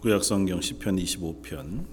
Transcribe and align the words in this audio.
구약 0.00 0.22
성경 0.22 0.60
시편 0.60 0.94
25편 0.94 1.84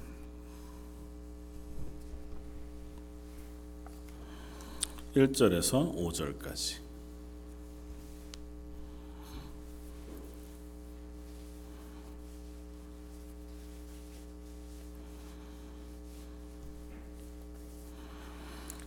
1절에서 5.16 5.96
5절까지 5.96 6.76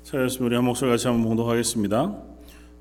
자, 0.04 0.22
예수 0.22 0.44
우리 0.44 0.54
한 0.54 0.64
목소리 0.64 0.90
같이 0.90 1.08
한번 1.08 1.24
봉독하겠습니다. 1.24 2.22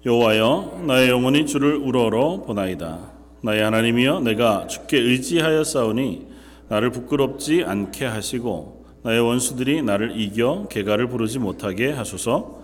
여호와여, 0.05 0.83
나의 0.85 1.09
영혼이 1.09 1.47
주를 1.47 1.75
우러러 1.75 2.43
보나이다. 2.45 3.11
나의 3.41 3.63
하나님이여, 3.63 4.19
내가 4.19 4.67
주께 4.67 4.97
의지하여 4.97 5.63
싸우니 5.63 6.26
나를 6.69 6.91
부끄럽지 6.91 7.63
않게 7.65 8.05
하시고 8.05 8.85
나의 9.03 9.21
원수들이 9.21 9.81
나를 9.83 10.19
이겨 10.19 10.67
개가를 10.69 11.07
부르지 11.07 11.39
못하게 11.39 11.91
하소서. 11.91 12.61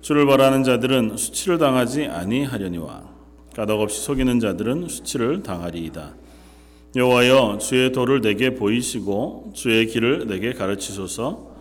주를 0.00 0.26
바라는 0.26 0.64
자들은 0.64 1.16
수치를 1.16 1.58
당하지 1.58 2.06
아니하려니와 2.06 3.04
까닭없이 3.54 4.02
속이는 4.02 4.40
자들은 4.40 4.88
수치를 4.88 5.42
당하리이다. 5.42 6.14
여호와여, 6.94 7.58
주의 7.58 7.92
도를 7.92 8.20
내게 8.20 8.54
보이시고 8.54 9.52
주의 9.54 9.86
길을 9.86 10.26
내게 10.26 10.52
가르치소서. 10.52 11.54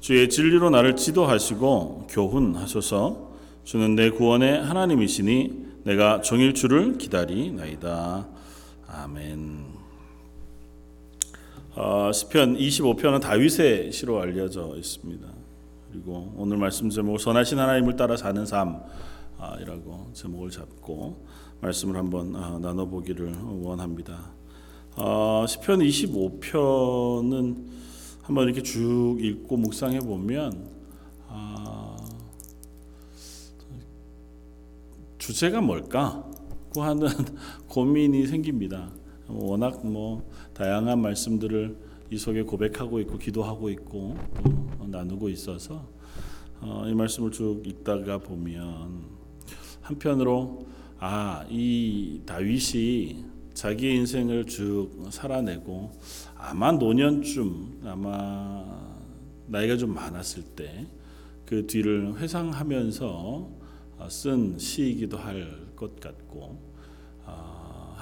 주의 0.00 0.28
진리로 0.28 0.70
나를 0.70 0.96
지도하시고 0.96 2.08
교훈하소서. 2.10 3.32
주는 3.64 3.94
내 3.94 4.10
구원의 4.10 4.62
하나님이시니 4.62 5.62
내가 5.84 6.20
종일 6.20 6.54
주를 6.54 6.98
기다리나이다. 6.98 8.26
아멘. 8.88 9.71
어, 11.74 12.12
시편 12.12 12.58
25편은 12.58 13.22
다윗의 13.22 13.92
시로 13.92 14.20
알려져 14.20 14.74
있습니다. 14.76 15.26
그리고 15.90 16.30
오늘 16.36 16.58
말씀 16.58 16.90
제목 16.90 17.18
선하신 17.18 17.58
하나님을 17.58 17.96
따라 17.96 18.14
사는 18.14 18.44
삶이라고 18.44 20.10
제목을 20.12 20.50
잡고 20.50 21.26
말씀을 21.62 21.96
한번 21.96 22.36
어, 22.36 22.58
나눠 22.58 22.84
보기를 22.84 23.34
원합니다. 23.62 24.32
어, 24.96 25.46
시편 25.48 25.78
25편은 25.78 27.64
한번 28.20 28.44
이렇게 28.44 28.62
쭉 28.62 29.16
읽고 29.18 29.56
묵상해 29.56 30.00
보면 30.00 30.68
아, 31.28 31.96
주제가 35.16 35.62
뭘까? 35.62 36.22
고 36.74 36.82
하는 36.82 37.08
고민이 37.66 38.26
생깁니다. 38.26 38.90
워낙 39.34 39.84
뭐 39.86 40.28
다양한 40.54 41.00
말씀들을 41.00 41.76
이 42.10 42.18
속에 42.18 42.42
고백하고 42.42 43.00
있고 43.00 43.18
기도하고 43.18 43.70
있고 43.70 44.16
또 44.78 44.86
나누고 44.86 45.28
있어서 45.30 45.86
어, 46.60 46.84
이 46.86 46.94
말씀을 46.94 47.30
쭉 47.32 47.62
읽다가 47.66 48.18
보면 48.18 49.02
한편으로 49.80 50.66
아 50.98 51.44
이 51.50 52.20
다윗이 52.26 53.24
자기 53.54 53.94
인생을 53.94 54.46
쭉 54.46 54.90
살아내고 55.10 55.90
아마 56.36 56.72
노년쯤 56.72 57.80
아마 57.84 58.64
나이가 59.46 59.76
좀 59.76 59.94
많았을 59.94 60.42
때 60.42 60.86
그 61.44 61.66
뒤를 61.66 62.16
회상하면서 62.18 63.50
쓴 64.08 64.58
시이기도 64.58 65.18
할 65.18 65.72
것 65.76 65.98
같고 65.98 66.71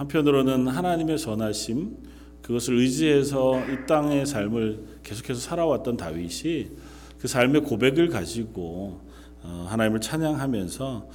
한편으로는 0.00 0.68
하나님의 0.68 1.18
전하심 1.18 1.94
그것을 2.40 2.78
의지해서 2.78 3.60
이 3.68 3.86
땅의 3.86 4.24
삶을 4.24 5.00
계속해서 5.02 5.40
살아왔던 5.40 5.98
다윗이 5.98 6.70
그 7.18 7.28
삶의 7.28 7.64
고백을 7.64 8.08
가지고 8.08 9.02
하나님을 9.42 10.00
찬양하면서 10.00 11.08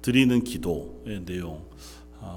드리는 0.00 0.44
기도의 0.44 1.24
내용 1.24 1.64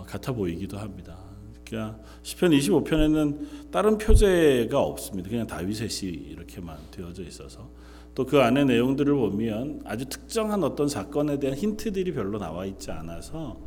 같아 0.08 0.32
보이기도 0.32 0.80
합니다. 0.80 1.16
그러니까 1.64 2.00
시편 2.24 2.50
25편에는 2.50 3.72
다른 3.72 4.00
표제가 4.00 4.82
없습니다. 4.82 5.30
그냥 5.30 5.46
다윗의 5.46 5.90
시 5.90 6.08
이렇게만 6.08 6.76
되어져 6.90 7.24
있어서 7.24 7.70
또 8.16 8.26
그 8.26 8.42
안에 8.42 8.66
내용들을 8.66 9.14
보면 9.14 9.82
아주 9.86 10.06
특정한 10.06 10.64
어떤 10.64 10.90
사건에 10.90 11.40
대한 11.40 11.56
힌트들이 11.56 12.14
별로 12.14 12.40
나와 12.40 12.66
있지 12.66 12.92
않아서 12.92 13.58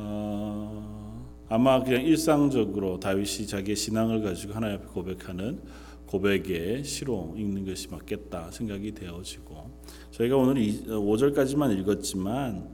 어, 0.00 1.26
아마 1.48 1.82
그냥 1.82 2.02
일상적으로 2.02 3.00
다윗이 3.00 3.46
자기의 3.46 3.76
신앙을 3.76 4.22
가지고 4.22 4.54
하나님 4.54 4.76
앞에 4.76 4.86
고백하는 4.86 5.60
고백의 6.06 6.84
시로 6.84 7.34
읽는 7.36 7.66
것이 7.66 7.88
맞겠다 7.88 8.50
생각이 8.50 8.92
되어지고 8.92 9.70
저희가 10.12 10.36
오늘 10.36 10.62
5절까지만 10.62 11.78
읽었지만 11.80 12.68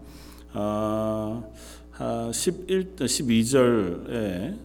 어, 0.52 1.52
11, 2.32 2.96
12절에 2.96 4.58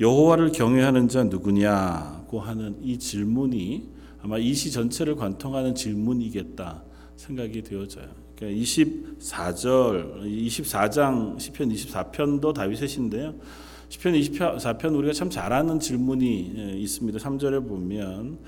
여호와를 0.00 0.52
경외하는 0.52 1.08
자 1.08 1.24
누구냐고 1.24 2.40
하는 2.40 2.78
이 2.82 2.98
질문이 2.98 3.94
아마 4.22 4.38
이 4.38 4.54
시 4.54 4.70
전체를 4.72 5.16
관통하는 5.16 5.74
질문이겠다 5.74 6.82
생각이 7.16 7.62
되어져요. 7.62 8.23
그러니까 8.44 8.62
24절, 8.62 10.22
24장 10.24 11.38
시편 11.40 11.70
24편도 11.70 12.52
다윗의 12.52 12.88
시인데요. 12.88 13.34
시편 13.88 14.14
24편 14.14 14.96
우리가 14.96 15.12
참 15.12 15.30
잘 15.30 15.52
아는 15.52 15.80
질문이 15.80 16.76
있습니다. 16.76 17.18
3절에 17.18 17.66
보면 17.66 18.38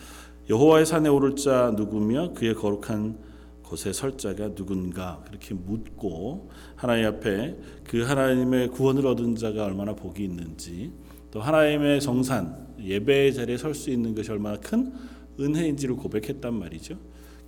여호와의 0.51 0.87
산에 0.87 1.09
오를 1.09 1.35
자 1.37 1.73
누구며 1.77 2.33
그의 2.35 2.55
거룩한 2.55 3.19
곳에 3.63 3.93
설 3.93 4.17
자가 4.17 4.55
누군가 4.55 5.23
그렇게 5.27 5.55
묻고 5.55 6.51
하나님 6.77 7.07
앞에 7.07 7.57
그 7.85 8.03
하나님의 8.03 8.69
구원을 8.69 9.07
얻은 9.07 9.37
자가 9.37 9.65
얼마나 9.65 9.95
복이 9.95 10.23
있는지 10.23 10.93
또 11.31 11.41
하나님의 11.41 12.01
성산 12.01 12.67
예배의 12.81 13.35
자리에 13.35 13.57
설 13.57 13.75
수 13.75 13.91
있는 13.91 14.15
것이 14.15 14.31
얼마나 14.31 14.59
큰 14.59 14.93
은혜인지를 15.41 15.97
고백했단 15.97 16.55
말이죠. 16.55 16.97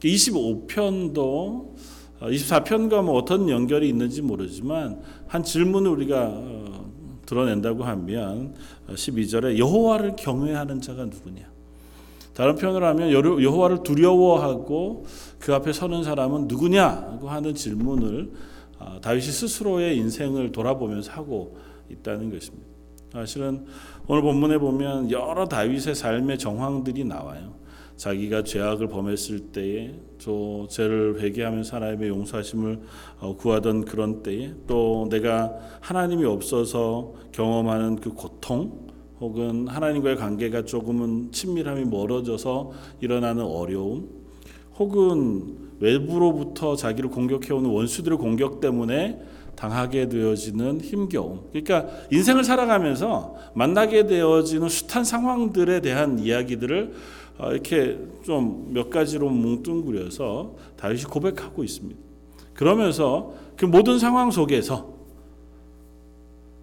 25편도 0.00 1.74
24편과 2.20 3.02
뭐 3.04 3.14
어떤 3.16 3.48
연결이 3.48 3.88
있는지 3.88 4.22
모르지만 4.22 5.00
한 5.26 5.42
질문을 5.42 5.90
우리가 5.90 6.42
드러낸다고 7.26 7.84
하면 7.84 8.54
12절에 8.88 9.58
여호와를 9.58 10.16
경외하는 10.16 10.80
자가 10.80 11.04
누구냐? 11.04 11.46
다른 12.34 12.54
표현으로 12.54 12.86
하면 12.86 13.10
여호와를 13.10 13.82
두려워하고 13.82 15.04
그 15.38 15.54
앞에 15.54 15.72
서는 15.72 16.04
사람은 16.04 16.48
누구냐고 16.48 17.28
하는 17.28 17.54
질문을 17.54 18.32
다윗이 19.02 19.26
스스로의 19.26 19.96
인생을 19.98 20.52
돌아보면서 20.52 21.12
하고 21.12 21.58
있다는 21.90 22.30
것입니다. 22.30 22.66
사실은 23.12 23.66
오늘 24.06 24.22
본문에 24.22 24.58
보면 24.58 25.10
여러 25.10 25.46
다윗의 25.46 25.94
삶의 25.94 26.38
정황들이 26.38 27.04
나와요. 27.04 27.54
자기가 27.98 28.44
죄악을 28.44 28.88
범했을 28.88 29.40
때에 29.50 29.92
또 30.24 30.68
죄를 30.70 31.20
회개하면서 31.20 31.76
하나님의 31.76 32.08
용서하심을 32.08 32.80
구하던 33.38 33.84
그런 33.84 34.22
때에 34.22 34.52
또 34.68 35.08
내가 35.10 35.52
하나님이 35.80 36.24
없어서 36.24 37.12
경험하는 37.32 37.96
그 37.96 38.10
고통 38.10 38.86
혹은 39.20 39.66
하나님과의 39.66 40.16
관계가 40.16 40.64
조금은 40.64 41.32
친밀함이 41.32 41.86
멀어져서 41.86 42.70
일어나는 43.00 43.44
어려움 43.44 44.08
혹은 44.76 45.56
외부로부터 45.80 46.76
자기를 46.76 47.10
공격해오는 47.10 47.68
원수들의 47.68 48.16
공격 48.18 48.60
때문에 48.60 49.20
당하게 49.56 50.08
되어지는 50.08 50.80
힘겨움. 50.80 51.40
그러니까 51.50 51.88
인생을 52.12 52.44
살아가면서 52.44 53.34
만나게 53.54 54.06
되어지는 54.06 54.68
숱한 54.68 55.02
상황들에 55.02 55.80
대한 55.80 56.20
이야기들을 56.20 56.94
이렇게 57.40 57.98
좀 58.24 58.68
몇 58.72 58.90
가지로 58.90 59.28
뭉뚱그려서 59.30 60.54
다윗이 60.76 61.04
고백하고 61.04 61.64
있습니다. 61.64 62.00
그러면서 62.54 63.34
그 63.56 63.64
모든 63.64 63.98
상황 63.98 64.30
속에서 64.30 64.98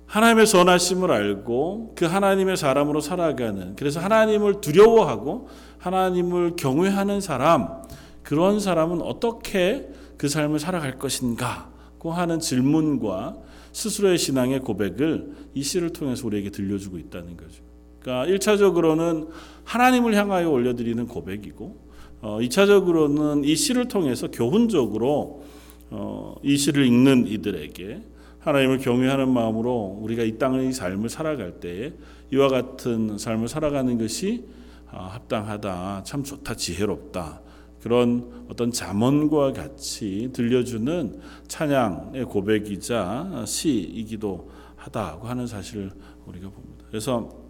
하나님의 0.08 0.46
선하심을 0.46 1.12
알고 1.12 1.94
그 1.96 2.06
하나님의 2.06 2.58
사람으로 2.58 3.02
살아가는 3.02 3.76
그래서 3.76 4.00
하나님을 4.00 4.62
두려워하고 4.62 5.48
하나님을 5.80 6.56
경외하는 6.56 7.22
사람 7.22 7.82
그런 8.24 8.60
사람은 8.60 9.02
어떻게 9.02 9.90
그 10.18 10.30
삶을 10.30 10.60
살아갈 10.60 10.98
것인가고 11.00 12.12
하는 12.12 12.40
질문과 12.40 13.38
스스로의 13.72 14.18
신앙의 14.18 14.62
고백을 14.62 15.34
이 15.54 15.64
시를 15.64 15.92
통해서 15.92 16.26
우리에게 16.28 16.50
들려주고 16.50 16.98
있다는 16.98 17.36
거죠. 17.36 17.64
그러니까 18.06 18.32
1차적으로는 18.32 19.30
하나님을 19.64 20.14
향하여 20.14 20.52
올려드리는 20.52 21.08
고백이고 21.08 21.86
어, 22.22 22.38
2차적으로는 22.40 23.46
이 23.46 23.56
시를 23.56 23.88
통해서 23.88 24.30
교훈적으로 24.30 25.44
어, 25.90 26.36
이 26.44 26.56
시를 26.56 26.86
읽는 26.86 27.26
이들에게 27.28 28.04
하나님을 28.40 28.78
경외하는 28.78 29.28
마음으로 29.30 29.98
우리가 30.02 30.22
이 30.22 30.38
땅의 30.38 30.72
삶을 30.72 31.10
살아갈 31.10 31.60
때에 31.60 31.94
이와 32.32 32.48
같은 32.48 33.18
삶을 33.18 33.48
살아가는 33.48 33.98
것이 33.98 34.46
아, 34.92 35.06
합당하다, 35.08 36.04
참 36.04 36.24
좋다, 36.24 36.56
지혜롭다. 36.56 37.42
그런 37.82 38.46
어떤 38.50 38.72
잠언과 38.72 39.54
같이 39.54 40.30
들려주는 40.32 41.20
찬양의 41.48 42.26
고백이자 42.26 43.44
시이기도 43.48 44.52
하다고 44.76 45.28
하는 45.28 45.48
사실을 45.48 45.92
우리가 46.28 46.50
봅니다. 46.50 46.86
그래서 46.88 47.45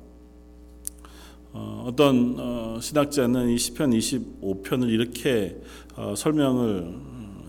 어, 1.57 1.86
어떤 1.88 2.36
어, 2.38 2.80
신학자는 2.81 3.48
이 3.48 3.57
시편 3.57 3.92
25편을 3.92 4.90
이렇게 4.90 5.57
어, 5.96 6.13
설명을 6.13 6.94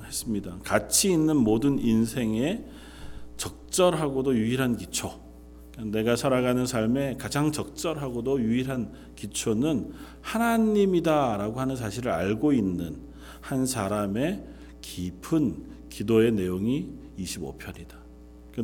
했습니다. 0.07 0.59
가치 0.63 1.11
있는 1.11 1.37
모든 1.37 1.81
인생의 1.81 2.65
적절하고도 3.37 4.37
유일한 4.37 4.77
기초. 4.77 5.11
내가 5.83 6.15
살아가는 6.15 6.65
삶의 6.65 7.19
가장 7.19 7.51
적절하고도 7.51 8.41
유일한 8.41 8.93
기초는 9.17 9.91
하나님이다라고 10.21 11.61
하는 11.61 11.75
사실을 11.75 12.13
알고 12.13 12.53
있는 12.53 12.97
한 13.41 13.67
사람의 13.67 14.45
깊은 14.83 15.89
기도의 15.91 16.31
내용이 16.31 16.91
25편이다. 17.19 17.97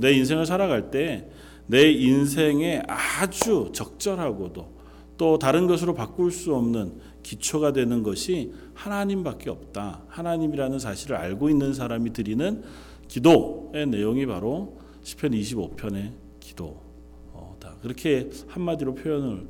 내 0.01 0.13
인생을 0.13 0.47
살아갈 0.47 0.93
때 0.93 1.29
내 1.67 1.91
인생에 1.91 2.83
아주 2.87 3.71
적절하고도 3.73 4.82
또 5.17 5.39
다른 5.39 5.67
것으로 5.67 5.95
바꿀 5.95 6.33
수 6.33 6.55
없는 6.55 7.01
기초가 7.23 7.73
되는 7.73 8.03
것이 8.03 8.53
하나님밖에 8.75 9.51
없다. 9.51 10.03
하나님이라는 10.09 10.79
사실을 10.79 11.17
알고 11.17 11.51
있는 11.51 11.75
사람이 11.75 12.13
드리는 12.13 12.63
기도의 13.09 13.87
내용이 13.87 14.27
바로 14.27 14.79
시편 15.03 15.33
25편의 15.33 16.13
기도다. 16.41 17.77
그렇게 17.83 18.31
한마디로 18.49 18.95
표현을 18.95 19.47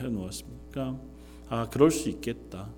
해 0.00 0.08
놓았습니다. 0.08 0.96
아 1.48 1.68
그럴 1.68 1.90
수 1.90 2.08
있겠다. 2.08 2.68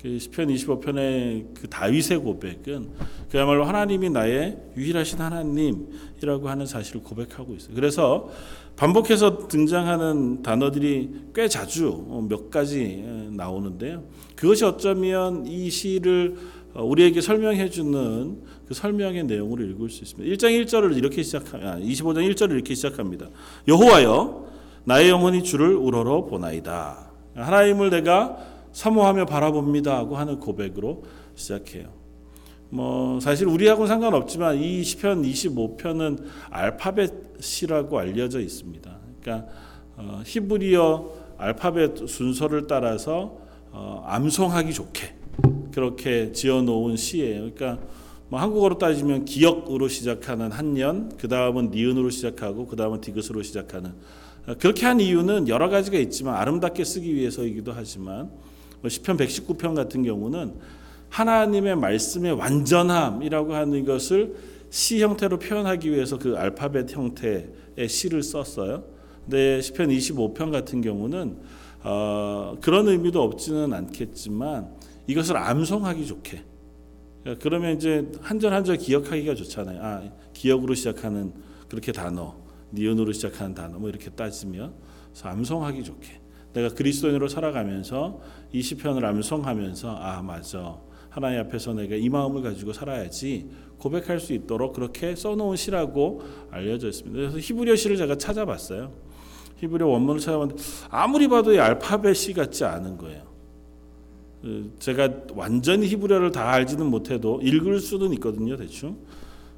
그 0.00 0.18
시편 0.18 0.48
25편의 0.48 1.54
그 1.54 1.68
다윗의 1.68 2.18
고백은 2.18 2.90
그야말로 3.30 3.64
하나님이 3.64 4.10
나의 4.10 4.56
유일하신 4.76 5.18
하나님이라고 5.20 6.48
하는 6.48 6.66
사실을 6.66 7.02
고백하고 7.02 7.54
있어요. 7.54 7.74
그래서 7.74 8.30
반복해서 8.78 9.48
등장하는 9.48 10.42
단어들이 10.42 11.10
꽤 11.34 11.48
자주 11.48 12.06
몇 12.28 12.48
가지 12.48 13.04
나오는데요. 13.32 14.04
그것이 14.36 14.64
어쩌면 14.64 15.44
이 15.46 15.68
시를 15.68 16.36
우리에게 16.74 17.20
설명해 17.20 17.70
주는 17.70 18.40
그 18.68 18.74
설명의 18.74 19.24
내용으로 19.24 19.64
읽을 19.64 19.90
수 19.90 20.04
있습니다. 20.04 20.32
1장 20.32 20.64
1절을 20.64 20.96
이렇게 20.96 21.24
시작합니다. 21.24 21.78
25장 21.78 22.32
1절을 22.32 22.52
이렇게 22.52 22.76
시작합니다. 22.76 23.26
여호와여 23.66 24.46
나의 24.84 25.08
영혼이 25.10 25.42
주를 25.42 25.74
우러러 25.74 26.26
보나이다. 26.26 27.10
하나님을 27.34 27.90
내가 27.90 28.36
사모하며 28.70 29.26
바라봅니다 29.26 29.96
하고 29.96 30.16
하는 30.16 30.38
고백으로 30.38 31.02
시작해요. 31.34 31.97
뭐 32.70 33.18
사실 33.20 33.46
우리하고는 33.46 33.88
상관없지만 33.88 34.58
이 34.58 34.82
시편 34.82 35.22
25편은 35.22 36.22
알파벳이라고 36.50 37.98
알려져 37.98 38.40
있습니다. 38.40 38.98
그러니까 39.20 39.48
어, 39.96 40.22
히브리어 40.24 41.12
알파벳 41.38 42.08
순서를 42.08 42.66
따라서 42.66 43.38
어, 43.70 44.04
암송하기 44.06 44.72
좋게 44.74 45.14
그렇게 45.72 46.32
지어놓은 46.32 46.96
시예요. 46.96 47.50
그러니까 47.52 47.78
뭐 48.28 48.40
한국어로 48.40 48.76
따지면 48.76 49.24
기역으로 49.24 49.88
시작하는 49.88 50.52
한년, 50.52 51.10
그 51.16 51.28
다음은 51.28 51.70
니은으로 51.70 52.10
시작하고 52.10 52.66
그 52.66 52.76
다음은 52.76 53.00
디귿으로 53.00 53.42
시작하는 53.42 53.92
그렇게 54.58 54.86
한 54.86 55.00
이유는 55.00 55.48
여러 55.48 55.68
가지가 55.68 55.98
있지만 55.98 56.34
아름답게 56.34 56.84
쓰기 56.84 57.14
위해서이기도 57.14 57.72
하지만 57.74 58.30
뭐 58.80 58.88
시편 58.88 59.16
119편 59.16 59.74
같은 59.74 60.02
경우는 60.02 60.54
하나님의 61.10 61.76
말씀의 61.76 62.32
완전함이라고 62.32 63.54
하는 63.54 63.84
것을 63.84 64.34
시 64.70 65.02
형태로 65.02 65.38
표현하기 65.38 65.90
위해서 65.90 66.18
그 66.18 66.36
알파벳 66.36 66.92
형태의 66.94 67.88
시를 67.88 68.22
썼어요. 68.22 68.84
근데 69.24 69.60
시편 69.60 69.88
25편 69.88 70.52
같은 70.52 70.80
경우는 70.80 71.36
어, 71.84 72.56
그런 72.60 72.88
의미도 72.88 73.22
없지는 73.22 73.72
않겠지만 73.72 74.68
이것을 75.06 75.36
암송하기 75.36 76.06
좋게. 76.06 76.44
그러면 77.40 77.76
이제 77.76 78.10
한 78.20 78.38
절 78.38 78.52
한 78.52 78.64
절 78.64 78.76
기억하기가 78.76 79.34
좋잖아요. 79.34 79.80
아, 79.82 80.02
기억으로 80.32 80.74
시작하는 80.74 81.32
그렇게 81.68 81.92
단어, 81.92 82.34
니은으로 82.72 83.12
시작하는 83.12 83.54
단어 83.54 83.78
뭐 83.78 83.88
이렇게 83.88 84.10
따지면 84.10 84.72
암송하기 85.22 85.84
좋게. 85.84 86.20
내가 86.54 86.68
그리스도인으로 86.74 87.28
살아가면서 87.28 88.20
이 88.52 88.62
시편을 88.62 89.04
암송하면서 89.04 89.96
아 89.96 90.22
맞아 90.22 90.78
하나님 91.18 91.40
앞에서 91.40 91.74
내가 91.74 91.96
이 91.96 92.08
마음을 92.08 92.42
가지고 92.42 92.72
살아야지 92.72 93.48
고백할 93.78 94.20
수 94.20 94.32
있도록 94.34 94.72
그렇게 94.72 95.16
써놓은 95.16 95.56
시라고 95.56 96.22
알려져 96.48 96.88
있습니다. 96.88 97.18
그래서 97.18 97.38
히브리어 97.38 97.74
시를 97.74 97.96
제가 97.96 98.16
찾아봤어요. 98.16 98.92
히브리어 99.56 99.88
원문을 99.88 100.20
찾아봤는데 100.20 100.62
아무리 100.90 101.26
봐도 101.26 101.52
이 101.52 101.58
알파벳 101.58 102.14
시 102.14 102.32
같지 102.32 102.64
않은 102.64 102.98
거예요. 102.98 103.24
그 104.42 104.72
제가 104.78 105.10
완전히 105.34 105.88
히브리어를 105.88 106.30
다 106.30 106.50
알지는 106.50 106.86
못해도 106.86 107.40
읽을 107.42 107.80
수는 107.80 108.12
있거든요, 108.14 108.56
대충. 108.56 108.96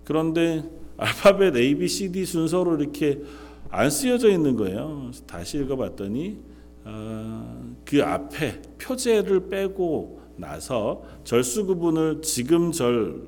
그런데 0.04 0.64
알파벳 0.96 1.54
A, 1.56 1.74
B, 1.74 1.88
C, 1.88 2.10
D 2.10 2.24
순서로 2.24 2.80
이렇게 2.80 3.20
안 3.68 3.90
쓰여져 3.90 4.30
있는 4.30 4.56
거예요. 4.56 5.10
다시 5.26 5.58
읽어봤더니 5.58 6.38
어, 6.84 7.74
그 7.84 8.02
앞에 8.02 8.62
표제를 8.78 9.50
빼고 9.50 10.19
나서 10.40 11.02
절수 11.24 11.66
구분을 11.66 12.22
지금 12.22 12.72
절 12.72 13.22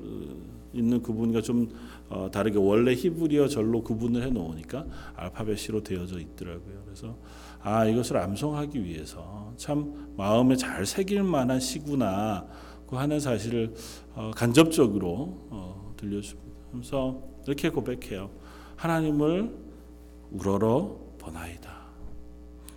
있는 0.73 1.01
구분과 1.01 1.41
좀 1.41 1.69
어, 2.09 2.29
다르게 2.31 2.57
원래 2.57 2.93
히브리어 2.93 3.47
절로 3.47 3.81
구분을 3.81 4.23
해 4.23 4.29
놓으니까 4.29 4.85
알파벳 5.15 5.57
C로 5.57 5.83
되어져 5.83 6.19
있더라고요. 6.19 6.81
그래서 6.85 7.15
아 7.61 7.85
이것을 7.85 8.17
암송하기 8.17 8.83
위해서 8.83 9.53
참 9.57 10.13
마음에 10.17 10.55
잘 10.55 10.85
새길 10.85 11.23
만한 11.23 11.59
시구나 11.59 12.45
그 12.87 12.95
하는 12.95 13.19
사실을 13.19 13.73
어, 14.15 14.31
간접적으로 14.35 15.47
어. 15.49 15.93
그래서 16.73 17.21
이렇게 17.47 17.69
고백해요. 17.69 18.29
하나님을 18.75 19.55
우러러 20.31 20.97
보나이다. 21.17 21.71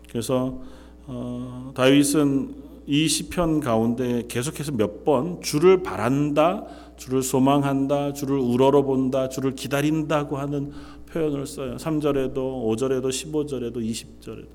그래서 0.08 0.62
어, 1.06 1.72
다윗은 1.74 2.65
이 2.86 3.08
시편 3.08 3.60
가운데 3.60 4.24
계속해서 4.28 4.72
몇 4.72 5.04
번 5.04 5.40
주를 5.40 5.82
바란다, 5.82 6.64
주를 6.96 7.22
소망한다, 7.22 8.12
주를 8.12 8.38
우러러 8.38 8.82
본다, 8.82 9.28
주를 9.28 9.54
기다린다고 9.54 10.36
하는 10.36 10.72
표현을 11.10 11.46
써요. 11.46 11.76
3절에도 11.76 12.34
5절에도 12.34 13.08
15절에도 13.08 13.76
20절에도. 13.76 14.46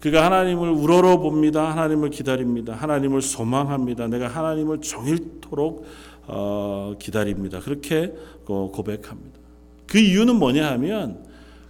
그가 0.00 0.24
하나님을 0.26 0.68
우러러 0.70 1.18
봅니다. 1.18 1.70
하나님을 1.70 2.10
기다립니다. 2.10 2.74
하나님을 2.74 3.22
소망합니다. 3.22 4.08
내가 4.08 4.28
하나님을 4.28 4.80
종일토록 4.82 5.86
어, 6.28 6.94
기다립니다. 6.98 7.60
그렇게 7.60 8.12
고백합니다. 8.44 9.40
그 9.86 9.98
이유는 9.98 10.36
뭐냐 10.36 10.70
하면 10.72 11.24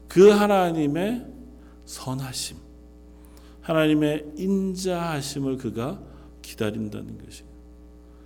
그 0.08 0.30
하나님의 0.30 1.25
선하심, 1.85 2.56
하나님의 3.66 4.25
인자하심을 4.37 5.56
그가 5.56 5.99
기다린다는 6.40 7.18
것이에요. 7.18 7.50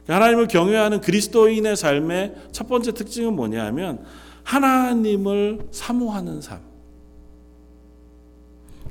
그러니까 0.05 0.15
하나님을 0.15 0.49
경외하는 0.49 1.01
그리스도인의 1.01 1.77
삶의 1.77 2.35
첫 2.53 2.69
번째 2.69 2.93
특징은 2.93 3.35
뭐냐 3.35 3.65
하면 3.67 4.05
하나님을 4.45 5.69
사모하는 5.71 6.43
삶. 6.43 6.61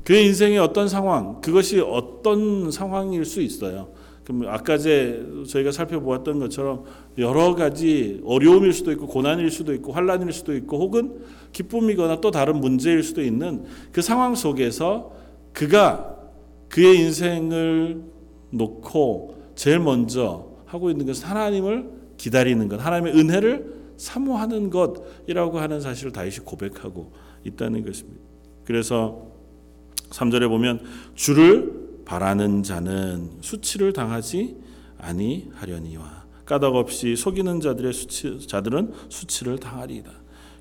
그의 0.02 0.26
인생의 0.26 0.58
어떤 0.58 0.88
상황, 0.88 1.40
그것이 1.40 1.78
어떤 1.78 2.72
상황일 2.72 3.24
수 3.24 3.40
있어요. 3.40 3.92
그럼 4.24 4.48
아까 4.48 4.76
제 4.76 5.24
저희가 5.48 5.70
살펴보았던 5.70 6.40
것처럼 6.40 6.84
여러 7.18 7.54
가지 7.54 8.20
어려움일 8.24 8.72
수도 8.72 8.90
있고 8.90 9.06
고난일 9.06 9.52
수도 9.52 9.72
있고 9.74 9.92
환란일 9.92 10.32
수도 10.32 10.56
있고 10.56 10.80
혹은 10.80 11.20
기쁨이거나 11.52 12.20
또 12.20 12.32
다른 12.32 12.58
문제일 12.58 13.04
수도 13.04 13.22
있는 13.22 13.64
그 13.92 14.02
상황 14.02 14.34
속에서 14.34 15.12
그가 15.52 16.19
그의 16.70 16.98
인생을 17.00 18.02
놓고 18.50 19.52
제일 19.54 19.80
먼저 19.80 20.48
하고 20.64 20.90
있는 20.90 21.04
것은 21.04 21.26
하나님을 21.26 21.90
기다리는 22.16 22.68
것, 22.68 22.84
하나님의 22.84 23.14
은혜를 23.14 23.80
사모하는 23.96 24.70
것이라고 24.70 25.58
하는 25.58 25.80
사실을 25.80 26.12
다윗이 26.12 26.38
고백하고 26.44 27.12
있다는 27.44 27.84
것입니다. 27.84 28.20
그래서 28.64 29.26
3절에 30.10 30.48
보면 30.48 30.80
주를 31.14 32.00
바라는 32.04 32.62
자는 32.62 33.30
수치를 33.40 33.92
당하지 33.92 34.56
아니하려니와 34.98 36.24
까닭 36.44 36.74
없이 36.74 37.14
속이는 37.14 37.60
자들의 37.60 37.92
수치 37.92 38.46
자들은 38.46 38.92
수치를 39.08 39.58
당하리이다. 39.58 40.10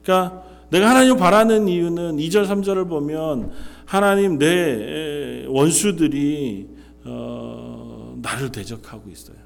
그러니까 0.04 0.44
내가 0.70 0.90
하나님을 0.90 1.18
바라는 1.18 1.68
이유는 1.68 2.18
2절 2.18 2.48
3절을 2.48 2.88
보면 2.88 3.52
하나님 3.86 4.38
내 4.38 5.46
원수들이 5.48 6.68
어, 7.06 8.16
나를 8.22 8.52
대적하고 8.52 9.10
있어요. 9.10 9.38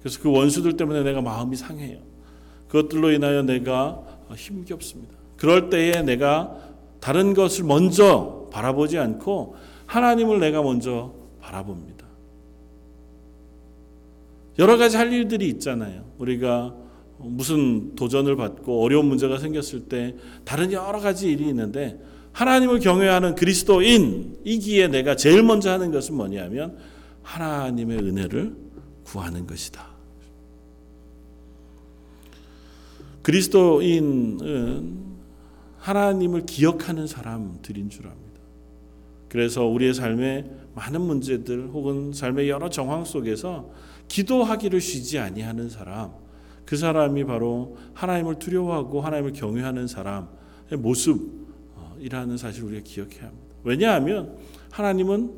그래서 0.00 0.20
그 0.20 0.30
원수들 0.30 0.76
때문에 0.76 1.02
내가 1.02 1.22
마음이 1.22 1.56
상해요. 1.56 1.98
그것들로 2.68 3.10
인하여 3.12 3.42
내가 3.42 4.02
힘겹습니다. 4.34 5.14
그럴 5.36 5.70
때에 5.70 6.02
내가 6.02 6.56
다른 7.00 7.34
것을 7.34 7.64
먼저 7.64 8.48
바라보지 8.52 8.98
않고 8.98 9.56
하나님을 9.86 10.40
내가 10.40 10.62
먼저 10.62 11.12
바라봅니다. 11.40 12.06
여러 14.58 14.76
가지 14.76 14.96
할 14.96 15.12
일들이 15.12 15.48
있잖아요. 15.48 16.04
우리가 16.18 16.74
무슨 17.24 17.94
도전을 17.94 18.36
받고 18.36 18.82
어려운 18.82 19.06
문제가 19.06 19.38
생겼을 19.38 19.88
때 19.88 20.14
다른 20.44 20.72
여러 20.72 21.00
가지 21.00 21.30
일이 21.30 21.48
있는데 21.48 22.00
하나님을 22.32 22.80
경외하는 22.80 23.34
그리스도인이기에 23.34 24.88
내가 24.88 25.16
제일 25.16 25.42
먼저 25.42 25.70
하는 25.70 25.90
것은 25.90 26.14
뭐냐면 26.14 26.78
하나님의 27.22 27.98
은혜를 27.98 28.56
구하는 29.04 29.46
것이다. 29.46 29.92
그리스도인은 33.22 35.12
하나님을 35.78 36.46
기억하는 36.46 37.06
사람들인 37.06 37.90
줄 37.90 38.06
압니다. 38.06 38.22
그래서 39.28 39.64
우리의 39.64 39.94
삶의 39.94 40.50
많은 40.74 41.00
문제들 41.00 41.68
혹은 41.72 42.12
삶의 42.12 42.48
여러 42.48 42.68
정황 42.68 43.04
속에서 43.04 43.70
기도하기를 44.08 44.80
쉬지 44.80 45.18
아니하는 45.18 45.68
사람, 45.68 46.12
그 46.64 46.76
사람이 46.76 47.24
바로 47.24 47.76
하나님을 47.94 48.38
두려워하고 48.38 49.00
하나님을 49.00 49.32
경외하는 49.32 49.86
사람의 49.86 50.78
모습이라는 50.78 52.36
사실을 52.36 52.68
우리가 52.68 52.82
기억해야 52.84 53.28
합니다. 53.28 53.54
왜냐하면 53.64 54.36
하나님은 54.70 55.32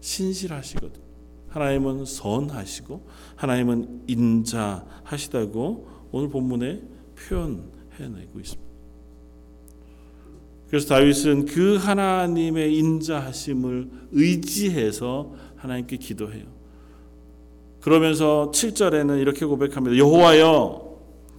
신실하시거든. 0.00 1.02
하나님은 1.48 2.04
선하시고 2.04 3.06
하나님은 3.36 4.02
인자하시다고 4.08 5.88
오늘 6.10 6.28
본문에 6.28 6.82
표현해내고 7.16 8.40
있습니다. 8.40 8.64
그래서 10.68 10.88
다윗은 10.88 11.46
그 11.46 11.76
하나님의 11.76 12.76
인자하심을 12.76 13.90
의지해서 14.10 15.34
하나님께 15.54 15.98
기도해요. 15.98 16.53
그러면서 17.84 18.50
7절에는 18.50 19.20
이렇게 19.20 19.44
고백합니다. 19.44 19.98
여호와여 19.98 20.96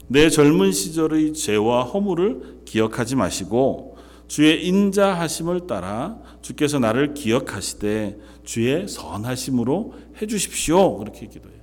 내 0.08 0.30
젊은 0.30 0.72
시절의 0.72 1.34
죄와 1.34 1.86
허물을 1.86 2.60
기억하지 2.66 3.16
마시고 3.16 3.98
주의 4.28 4.64
인자하심을 4.68 5.66
따라 5.66 6.20
주께서 6.44 6.78
나를 6.78 7.16
기억하시되 7.16 8.20
주의 8.44 8.88
선하심으로 8.88 9.96
해 10.22 10.28
주십시오. 10.28 11.00
그렇게 11.00 11.26
기도해요. 11.26 11.58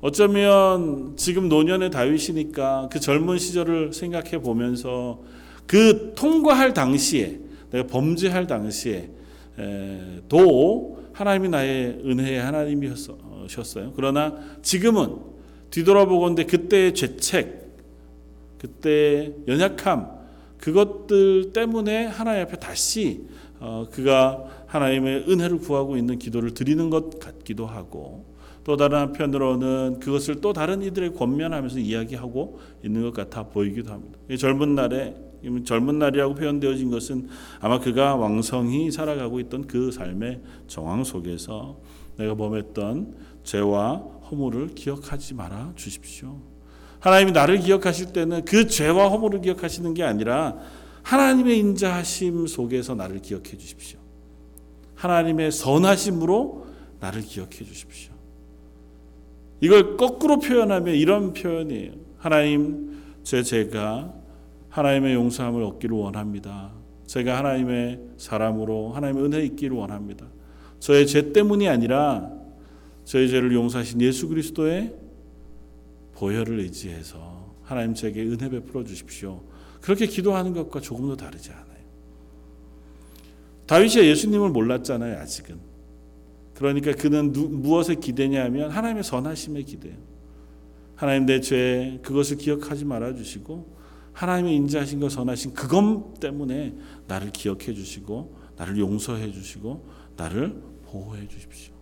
어쩌면 0.00 1.14
지금 1.16 1.48
노년의 1.48 1.90
다윗이니까 1.90 2.90
그 2.92 3.00
젊은 3.00 3.38
시절을 3.38 3.92
생각해 3.92 4.40
보면서 4.40 5.18
그 5.66 6.12
통과할 6.14 6.74
당시에 6.74 7.40
내가 7.72 7.88
범죄할 7.88 8.46
당시에 8.46 9.10
도 10.28 11.01
하나님이 11.12 11.48
나의 11.48 12.00
은혜의 12.04 12.40
하나님이셨어요. 12.40 13.92
그러나 13.94 14.38
지금은 14.62 15.16
뒤돌아보건대 15.70 16.44
그때의 16.44 16.94
죄책, 16.94 17.76
그때의 18.58 19.34
연약함, 19.48 20.22
그것들 20.58 21.52
때문에 21.52 22.06
하나님 22.06 22.42
앞에 22.42 22.56
다시 22.56 23.26
어, 23.58 23.86
그가 23.90 24.64
하나님의 24.66 25.24
은혜를 25.28 25.58
구하고 25.58 25.96
있는 25.96 26.18
기도를 26.18 26.54
드리는 26.54 26.90
것 26.90 27.18
같기도 27.18 27.66
하고 27.66 28.24
또 28.64 28.76
다른 28.76 28.98
한편으로는 28.98 29.98
그것을 30.00 30.40
또 30.40 30.52
다른 30.52 30.82
이들의 30.82 31.14
권면하면서 31.14 31.78
이야기하고 31.78 32.60
있는 32.84 33.02
것 33.02 33.12
같아 33.12 33.44
보이기도 33.44 33.92
합니다. 33.92 34.18
젊은 34.38 34.74
날에 34.74 35.16
젊은 35.64 35.98
날이라고 35.98 36.34
표현되어진 36.34 36.90
것은 36.90 37.28
아마 37.60 37.78
그가 37.78 38.16
왕성히 38.16 38.90
살아가고 38.90 39.40
있던 39.40 39.66
그 39.66 39.90
삶의 39.90 40.40
정황 40.68 41.04
속에서 41.04 41.78
내가 42.16 42.34
범했던 42.34 43.14
죄와 43.44 43.96
허물을 44.30 44.74
기억하지 44.74 45.34
말아 45.34 45.72
주십시오. 45.76 46.38
하나님이 47.00 47.32
나를 47.32 47.58
기억하실 47.58 48.12
때는 48.12 48.44
그 48.44 48.66
죄와 48.66 49.08
허물을 49.08 49.40
기억하시는 49.40 49.92
게 49.94 50.04
아니라 50.04 50.56
하나님의 51.02 51.58
인자하심 51.58 52.46
속에서 52.46 52.94
나를 52.94 53.20
기억해 53.20 53.56
주십시오. 53.58 53.98
하나님의 54.94 55.50
선하심으로 55.50 56.66
나를 57.00 57.22
기억해 57.22 57.50
주십시오. 57.50 58.12
이걸 59.60 59.96
거꾸로 59.96 60.38
표현하면 60.38 60.94
이런 60.94 61.32
표현이에요. 61.32 61.92
하나님, 62.18 63.02
제 63.24 63.42
죄가 63.42 64.12
하나님의 64.72 65.14
용서함을 65.14 65.62
얻기를 65.62 65.94
원합니다. 65.96 66.72
제가 67.06 67.36
하나님의 67.38 68.00
사람으로 68.16 68.92
하나님의 68.92 69.24
은혜 69.24 69.44
있기를 69.44 69.76
원합니다. 69.76 70.26
저의 70.80 71.06
죄 71.06 71.32
때문이 71.32 71.68
아니라 71.68 72.32
저의 73.04 73.28
죄를 73.28 73.52
용서하신 73.52 74.00
예수 74.00 74.28
그리스도의 74.28 74.94
보혈을 76.14 76.60
의지해서 76.60 77.54
하나님 77.62 77.94
제게 77.94 78.22
은혜 78.22 78.48
베풀어 78.48 78.82
주십시오. 78.84 79.42
그렇게 79.82 80.06
기도하는 80.06 80.54
것과 80.54 80.80
조금도 80.80 81.16
다르지 81.16 81.50
않아요. 81.50 81.62
다윗이 83.66 84.06
예수님을 84.06 84.50
몰랐잖아요, 84.50 85.18
아직은. 85.18 85.58
그러니까 86.54 86.92
그는 86.92 87.32
누, 87.32 87.48
무엇에 87.48 87.96
기대냐면 87.96 88.70
하나님의 88.70 89.04
선하심에 89.04 89.62
기대요. 89.62 89.96
하나님 90.94 91.26
내 91.26 91.40
죄 91.40 91.98
그것을 92.02 92.38
기억하지 92.38 92.84
말아 92.86 93.14
주시고 93.14 93.81
하나님의 94.12 94.56
인자하신 94.56 95.00
것 95.00 95.10
선하신 95.10 95.54
그것 95.54 96.14
때문에 96.20 96.74
나를 97.08 97.30
기억해 97.30 97.74
주시고 97.74 98.36
나를 98.56 98.78
용서해 98.78 99.32
주시고 99.32 99.88
나를 100.16 100.62
보호해 100.86 101.26
주십시오. 101.28 101.72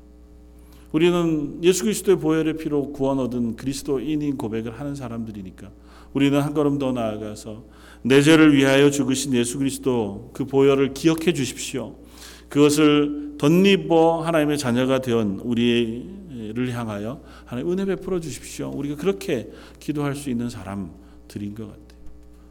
우리는 0.92 1.62
예수 1.62 1.84
그리스도의 1.84 2.18
보혈의 2.18 2.56
피로 2.56 2.92
구원 2.92 3.18
얻은 3.20 3.56
그리스도인인 3.56 4.36
고백을 4.36 4.78
하는 4.78 4.94
사람들이니까 4.94 5.70
우리는 6.12 6.40
한 6.40 6.54
걸음 6.54 6.78
더 6.78 6.92
나아가서 6.92 7.64
내 8.02 8.22
죄를 8.22 8.56
위하여 8.56 8.90
죽으신 8.90 9.34
예수 9.34 9.58
그리스도 9.58 10.30
그 10.32 10.44
보혈을 10.44 10.94
기억해 10.94 11.32
주십시오. 11.32 11.96
그것을 12.48 13.36
덧입어 13.38 14.22
하나님의 14.22 14.58
자녀가 14.58 15.00
된 15.00 15.38
우리를 15.40 16.72
향하여 16.72 17.22
하나님 17.44 17.70
은혜 17.70 17.84
베풀어 17.84 18.18
주십시오. 18.18 18.70
우리가 18.74 18.96
그렇게 18.96 19.50
기도할 19.78 20.16
수 20.16 20.30
있는 20.30 20.50
사람들인 20.50 21.54
것 21.54 21.68
같아요. 21.68 21.89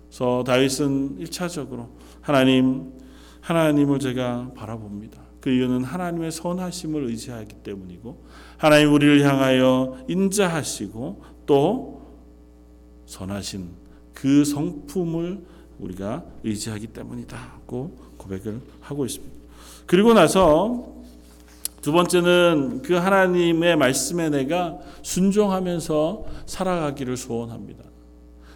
그래서 0.10 0.44
다윗은 0.44 1.20
1차적으로 1.20 1.88
하나님 2.22 2.94
하나님을 3.42 4.00
제가 4.00 4.52
바라봅니다. 4.56 5.22
그 5.40 5.50
이유는 5.50 5.84
하나님의 5.84 6.32
선하심을 6.32 7.06
의지하기 7.06 7.58
때문이고 7.64 8.26
하나님 8.58 8.94
우리를 8.94 9.26
향하여 9.26 9.98
인자하시고 10.08 11.24
또 11.46 12.02
선하신 13.06 13.70
그 14.14 14.44
성품을 14.44 15.46
우리가 15.80 16.26
의지하기 16.44 16.88
때문이다고 16.88 17.98
고백을 18.18 18.62
하고 18.82 19.06
있습니다. 19.06 19.34
그리고 19.86 20.14
나서 20.14 20.94
두 21.82 21.94
번째는 21.94 22.82
그 22.82 22.96
하나님의 22.96 23.78
말씀에 23.78 24.30
내가 24.30 24.78
순종하면서 25.02 26.26
살아가기를 26.46 27.16
소원합니다. 27.16 27.89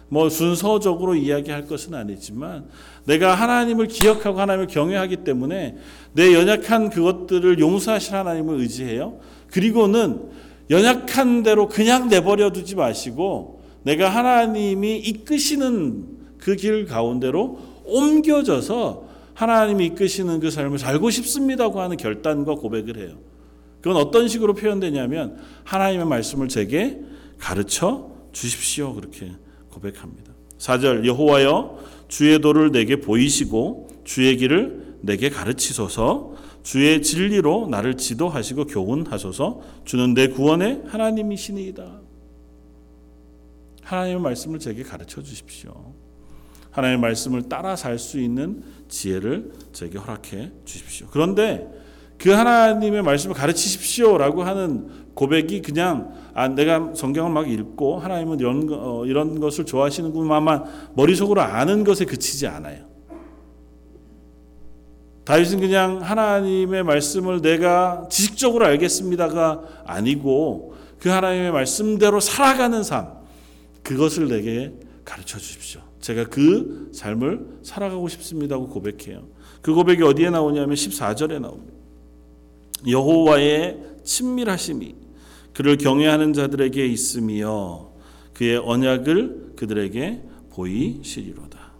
뭐 0.08 0.28
순서적으로 0.28 1.14
이야기할 1.14 1.66
것은 1.66 1.94
아니지만 1.94 2.66
내가 3.04 3.34
하나님을 3.34 3.86
기억하고 3.88 4.40
하나님을 4.40 4.66
경외하기 4.68 5.18
때문에 5.18 5.76
내 6.12 6.34
연약한 6.34 6.90
그것들을 6.90 7.58
용서하실 7.58 8.14
하나님을 8.14 8.60
의지해요. 8.60 9.18
그리고는 9.50 10.22
연약한 10.70 11.42
대로 11.42 11.68
그냥 11.68 12.08
내버려 12.08 12.50
두지 12.50 12.74
마시고 12.76 13.62
내가 13.82 14.08
하나님이 14.08 14.98
이끄시는 14.98 16.14
그 16.38 16.56
길 16.56 16.84
가운데로 16.84 17.58
옮겨져서 17.86 19.08
하나님이 19.32 19.86
이끄시는 19.86 20.40
그 20.40 20.50
삶을 20.50 20.78
살고 20.78 21.10
싶습니다고 21.10 21.80
하는 21.80 21.96
결단과 21.96 22.54
고백을 22.54 22.98
해요. 22.98 23.16
그건 23.80 23.96
어떤 23.96 24.28
식으로 24.28 24.54
표현되냐면 24.54 25.38
하나님의 25.64 26.06
말씀을 26.06 26.48
제게 26.48 27.00
가르쳐 27.38 28.10
주십시오. 28.32 28.94
그렇게 28.94 29.32
고백합니다. 29.74 30.32
4절 30.58 31.04
여호와여 31.04 31.78
주의 32.08 32.38
도를 32.38 32.70
내게 32.70 33.00
보이시고 33.00 33.88
주의 34.04 34.36
길을 34.36 34.98
내게 35.00 35.28
가르치소서 35.28 36.34
주의 36.62 37.02
진리로 37.02 37.66
나를 37.68 37.96
지도하시고 37.96 38.66
교훈하소서 38.66 39.60
주는 39.84 40.14
내 40.14 40.28
구원의 40.28 40.84
하나님이시니이다. 40.86 42.00
하나님의 43.82 44.22
말씀을 44.22 44.58
제게 44.58 44.82
가르쳐 44.82 45.22
주십시오. 45.22 45.92
하나님의 46.70 47.00
말씀을 47.00 47.42
따라 47.48 47.76
살 47.76 47.98
수 47.98 48.18
있는 48.18 48.62
지혜를 48.88 49.52
제게 49.72 49.98
허락해 49.98 50.52
주십시오. 50.64 51.08
그런데 51.10 51.68
그 52.16 52.30
하나님의 52.30 53.02
말씀을 53.02 53.34
가르치십시오라고 53.34 54.44
하는 54.44 54.88
고백이 55.14 55.60
그냥 55.62 56.14
아 56.34 56.48
내가 56.48 56.92
성경을 56.94 57.30
막 57.32 57.48
읽고 57.48 57.98
하나님은 58.00 58.40
이런 58.40 58.66
거- 58.66 58.78
어, 58.80 59.06
이런 59.06 59.38
것을 59.38 59.64
좋아하시는구나만 59.64 60.64
머릿속으로 60.94 61.40
아는 61.40 61.84
것에 61.84 62.04
그치지 62.04 62.46
않아요. 62.48 62.84
다윗은 65.24 65.60
그냥 65.60 66.02
하나님의 66.02 66.82
말씀을 66.82 67.40
내가 67.40 68.06
지식적으로 68.10 68.66
알겠습니다가 68.66 69.62
아니고 69.86 70.74
그 70.98 71.08
하나님의 71.08 71.50
말씀대로 71.52 72.20
살아가는 72.20 72.82
삶 72.82 73.08
그것을 73.82 74.28
내게 74.28 74.72
가르쳐 75.04 75.38
주십시오. 75.38 75.80
제가 76.00 76.24
그 76.24 76.90
삶을 76.92 77.60
살아가고 77.62 78.08
싶습니다고 78.08 78.68
고백해요. 78.68 79.22
그 79.62 79.72
고백이 79.72 80.02
어디에 80.02 80.28
나오냐면 80.30 80.74
14절에 80.74 81.40
나옵니다. 81.40 81.72
여호와의 82.86 83.78
친밀하심이 84.04 84.94
그를 85.54 85.76
경외하는 85.76 86.32
자들에게 86.32 86.84
있으며 86.86 87.90
그의 88.34 88.58
언약을 88.58 89.52
그들에게 89.56 90.22
보이시리로다. 90.50 91.72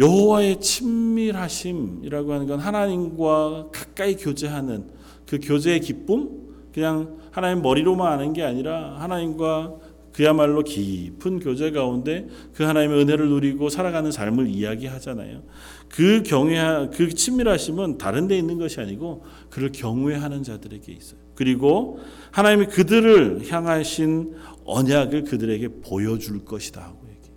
여호와의 0.00 0.60
친밀하심이라고 0.60 2.32
하는 2.32 2.46
건 2.46 2.58
하나님과 2.60 3.68
가까이 3.72 4.16
교제하는 4.16 4.88
그 5.26 5.38
교제의 5.40 5.80
기쁨 5.80 6.42
그냥 6.74 7.18
하나님 7.30 7.62
머리로만 7.62 8.12
아는 8.12 8.32
게 8.32 8.42
아니라 8.42 8.96
하나님과 8.98 9.76
그야말로 10.12 10.62
깊은 10.62 11.40
교제 11.40 11.70
가운데 11.70 12.26
그 12.54 12.64
하나님의 12.64 13.00
은혜를 13.00 13.28
누리고 13.30 13.70
살아가는 13.70 14.10
삶을 14.12 14.48
이야기하잖아요. 14.48 15.42
그 15.88 16.22
경외 16.22 16.90
그 16.92 17.14
친밀하심은 17.14 17.96
다른 17.96 18.28
데 18.28 18.36
있는 18.36 18.58
것이 18.58 18.80
아니고 18.80 19.24
그를 19.48 19.72
경외하는 19.72 20.42
자들에게 20.42 20.92
있어요. 20.92 21.21
그리고 21.34 22.00
하나님이 22.30 22.66
그들을 22.66 23.50
향하신 23.50 24.34
언약을 24.64 25.24
그들에게 25.24 25.68
보여줄 25.82 26.44
것이다 26.44 26.82
하고 26.82 26.98
얘기해요. 27.08 27.36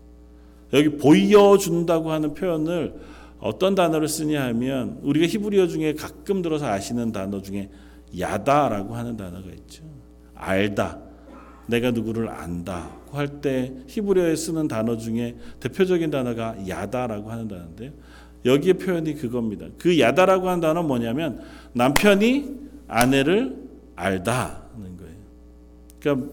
여기 0.73 0.97
보여준다고 0.97 2.11
하는 2.11 2.33
표현을 2.33 2.93
어떤 3.39 3.75
단어를 3.75 4.07
쓰냐 4.07 4.43
하면 4.45 4.99
우리가 5.03 5.27
히브리어 5.27 5.67
중에 5.67 5.93
가끔 5.93 6.41
들어서 6.41 6.67
아시는 6.67 7.11
단어 7.11 7.41
중에 7.41 7.69
야다라고 8.17 8.95
하는 8.95 9.17
단어가 9.17 9.49
있죠. 9.49 9.83
알다. 10.33 10.99
내가 11.67 11.91
누구를 11.91 12.29
안다고 12.29 13.17
할때 13.17 13.73
히브리어에 13.87 14.35
쓰는 14.35 14.67
단어 14.67 14.97
중에 14.97 15.35
대표적인 15.59 16.11
단어가 16.11 16.55
야다라고 16.67 17.31
하는 17.31 17.47
단어인데요. 17.47 17.91
여기에 18.45 18.73
표현이 18.73 19.15
그겁니다. 19.15 19.65
그 19.79 19.99
야다라고 19.99 20.47
하는 20.47 20.61
단어는 20.61 20.87
뭐냐면 20.87 21.41
남편이 21.73 22.65
아내를 22.87 23.64
알다는 23.95 24.97
거예요. 24.97 25.15
그러니까 25.99 26.29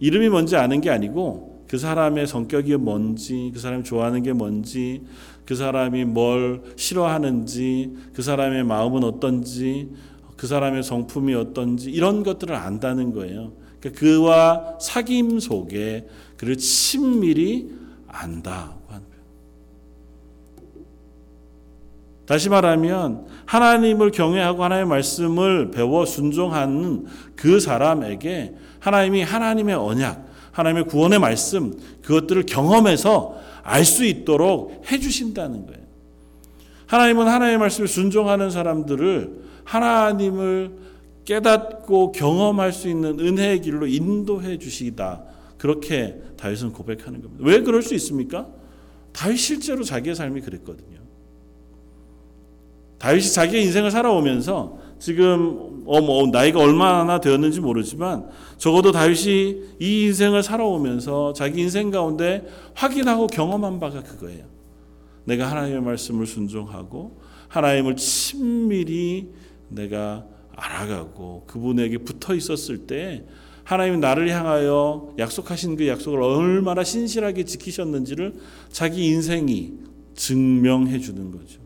이름이 0.00 0.28
뭔지 0.28 0.56
아는 0.56 0.80
게 0.80 0.90
아니고 0.90 1.64
그 1.68 1.78
사람의 1.78 2.26
성격이 2.26 2.76
뭔지, 2.76 3.50
그 3.54 3.58
사람이 3.58 3.84
좋아하는 3.84 4.22
게 4.22 4.32
뭔지, 4.32 5.02
그 5.46 5.54
사람이 5.54 6.04
뭘 6.04 6.62
싫어하는지, 6.76 7.96
그 8.12 8.20
사람의 8.20 8.64
마음은 8.64 9.04
어떤지, 9.04 9.90
그 10.36 10.46
사람의 10.46 10.82
성품이 10.82 11.34
어떤지 11.34 11.90
이런 11.90 12.24
것들을 12.24 12.54
안다는 12.54 13.12
거예요. 13.12 13.52
그러니까 13.80 14.00
그와 14.00 14.78
사귐 14.80 15.40
속에 15.40 16.06
그를 16.36 16.56
친밀히 16.58 17.70
안다고 18.06 18.80
하는 18.88 19.06
거예요. 19.08 19.24
다시 22.26 22.48
말하면 22.48 23.26
하나님을 23.46 24.10
경외하고 24.10 24.62
하나님의 24.64 24.88
말씀을 24.88 25.70
배워 25.70 26.06
순종하는 26.06 27.06
그 27.34 27.60
사람에게 27.60 28.54
하나님이 28.78 29.22
하나님의 29.22 29.74
언약, 29.74 30.26
하나님의 30.52 30.84
구원의 30.86 31.18
말씀 31.18 31.74
그것들을 32.02 32.46
경험해서 32.46 33.40
알 33.64 33.84
수 33.84 34.04
있도록 34.04 34.82
해 34.90 34.98
주신다는 34.98 35.66
거예요. 35.66 35.82
하나님은 36.86 37.26
하나님의 37.26 37.58
말씀을 37.58 37.88
순종하는 37.88 38.50
사람들을 38.50 39.42
하나님을 39.64 40.72
깨닫고 41.24 42.12
경험할 42.12 42.72
수 42.72 42.88
있는 42.88 43.18
은혜의 43.20 43.60
길로 43.60 43.86
인도해 43.86 44.58
주시다. 44.58 45.22
그렇게 45.56 46.20
다윗은 46.36 46.72
고백하는 46.72 47.22
겁니다. 47.22 47.44
왜 47.46 47.60
그럴 47.62 47.82
수 47.82 47.94
있습니까? 47.94 48.48
다윗 49.12 49.36
실제로 49.36 49.84
자기의 49.84 50.16
삶이 50.16 50.40
그랬거든요. 50.40 50.98
다윗이 53.02 53.32
자기의 53.32 53.64
인생을 53.64 53.90
살아오면서 53.90 54.78
지금 55.00 55.82
어 55.84 56.00
뭐 56.00 56.28
나이가 56.28 56.60
얼마나 56.60 57.18
되었는지 57.20 57.60
모르지만 57.60 58.28
적어도 58.56 58.92
다윗이 58.92 59.62
이 59.80 60.04
인생을 60.04 60.44
살아오면서 60.44 61.32
자기 61.32 61.60
인생 61.60 61.90
가운데 61.90 62.46
확인하고 62.74 63.26
경험한 63.26 63.80
바가 63.80 64.04
그거예요. 64.04 64.44
내가 65.24 65.50
하나님의 65.50 65.82
말씀을 65.82 66.26
순종하고 66.26 67.20
하나님을 67.48 67.96
친밀히 67.96 69.30
내가 69.68 70.24
알아가고 70.54 71.44
그분에게 71.48 71.98
붙어 71.98 72.34
있었을 72.36 72.86
때 72.86 73.24
하나님 73.64 73.98
나를 73.98 74.28
향하여 74.30 75.14
약속하신 75.18 75.76
그 75.76 75.88
약속을 75.88 76.22
얼마나 76.22 76.84
신실하게 76.84 77.44
지키셨는지를 77.44 78.34
자기 78.70 79.06
인생이 79.06 79.72
증명해 80.14 81.00
주는 81.00 81.32
거죠. 81.32 81.61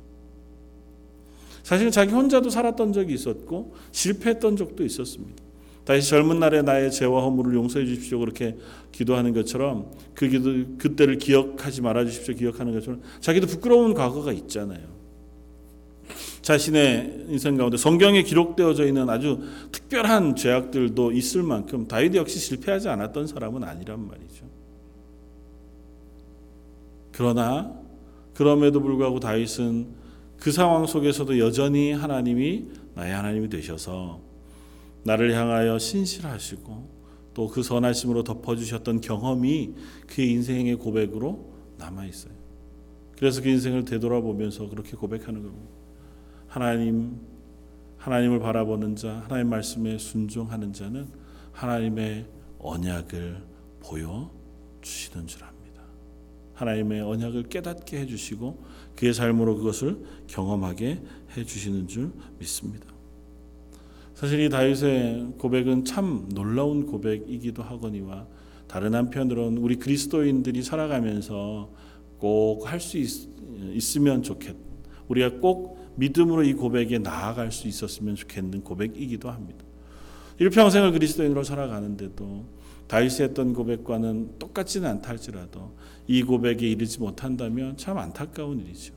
사실 1.67 1.91
자기 1.91 2.13
혼자도 2.13 2.49
살았던 2.49 2.93
적이 2.93 3.15
있었고 3.15 3.75
실패했던 3.91 4.55
적도 4.55 4.85
있었습니다. 4.85 5.43
다시 5.85 6.09
젊은 6.09 6.39
날에 6.39 6.63
나의 6.63 6.93
죄와 6.93 7.23
허물을 7.23 7.57
용서해 7.57 7.85
주십시오 7.87 8.21
그렇게 8.21 8.57
기도하는 8.93 9.33
것처럼 9.35 9.91
그 10.15 10.29
기도 10.29 10.77
그때를 10.79 11.19
기억하지 11.19 11.83
말아 11.83 12.05
주십시오 12.05 12.37
기억하는 12.37 12.73
것처럼 12.73 13.03
자기도 13.19 13.49
부끄러운 13.49 13.95
과거가 13.95 14.33
있잖아요. 14.33 14.87
자신의 16.41 17.25
인생 17.31 17.57
가운데 17.57 17.77
성경에 17.77 18.23
기록되어져 18.23 18.87
있는 18.87 19.11
아주 19.11 19.41
특별한 19.73 20.37
죄악들도 20.37 21.11
있을 21.11 21.43
만큼 21.43 21.89
다윗 21.89 22.15
역시 22.15 22.39
실패하지 22.39 22.91
않았던 22.91 23.27
사람은 23.27 23.65
아니란 23.65 24.07
말이죠. 24.07 24.45
그러나 27.11 27.77
그럼에도 28.35 28.81
불구하고 28.81 29.19
다윗은 29.19 30.06
그 30.39 30.53
상황 30.53 30.87
속에서도 30.87 31.39
여전히 31.39 31.93
하나님이 31.93 32.67
나의 32.95 33.13
하나님이 33.15 33.49
되셔서 33.49 34.21
나를 35.05 35.35
향하여 35.35 35.79
신실하시고 35.79 36.97
또 37.37 37.49
그 37.49 37.63
선하심으로 37.63 38.25
덮어주셨던 38.25 39.03
경험이 39.03 39.75
그의 40.07 40.31
인생의 40.31 40.77
고백으로 40.77 41.53
남아 41.77 42.07
있어요. 42.07 42.33
그래서 43.19 43.43
그 43.43 43.51
인생을 43.51 43.85
되돌아보면서 43.85 44.69
그렇게 44.71 44.97
고백하는 44.97 45.43
겁니다. 45.43 45.71
하나님, 46.49 47.21
하나님을 47.99 48.41
바라보는 48.41 48.97
자, 48.97 49.23
하나님 49.29 49.51
말씀에 49.51 49.99
순종하는 49.99 50.73
자는 50.73 51.09
하나님의 51.53 52.27
언약을 52.59 53.43
보여 53.81 54.31
주시는 54.81 55.27
줄 55.27 55.45
압니다. 55.45 55.56
하나님의 56.57 57.03
언약을 57.03 57.45
깨닫게 57.45 57.99
해주시고 58.01 58.65
그의 58.97 59.15
삶으로 59.15 59.57
그것을 59.57 59.99
경험하게 60.27 61.01
해주시는 61.37 61.87
줄 61.89 62.11
믿습니다. 62.39 62.87
사실 64.15 64.41
이 64.41 64.49
다윗의 64.49 65.35
고백은 65.39 65.85
참 65.85 66.29
놀라운 66.35 66.87
고백이기도 66.87 67.63
하거니와 67.63 68.27
다른 68.67 68.95
한편으로는 68.95 69.59
우리 69.59 69.77
그리스도인들이 69.77 70.63
살아가면서 70.63 71.71
꼭 72.19 72.67
할 72.67 72.81
수 72.81 72.99
있으면 73.75 74.23
좋겠. 74.23 74.57
우리가 75.09 75.39
꼭 75.39 75.79
믿음으로 75.97 76.43
이 76.45 76.55
고백에 76.55 76.99
나아갈 76.99 77.53
수 77.53 77.69
있었으면 77.69 78.17
좋겠는 78.17 78.63
고백이기도 78.63 79.31
합니다. 79.31 79.65
일평생을 80.39 80.93
그리스도인으로 80.93 81.45
살아가는데도 81.45 82.45
다윗이 82.89 83.23
했던 83.23 83.53
고백과는 83.53 84.39
똑같지는 84.39 84.89
않다 84.89 85.11
할지라도 85.11 85.73
이 86.07 86.23
고백에 86.23 86.59
이르지 86.59 87.01
못한다면 87.01 87.77
참 87.77 87.99
안타까운 87.99 88.61
일이죠. 88.61 88.95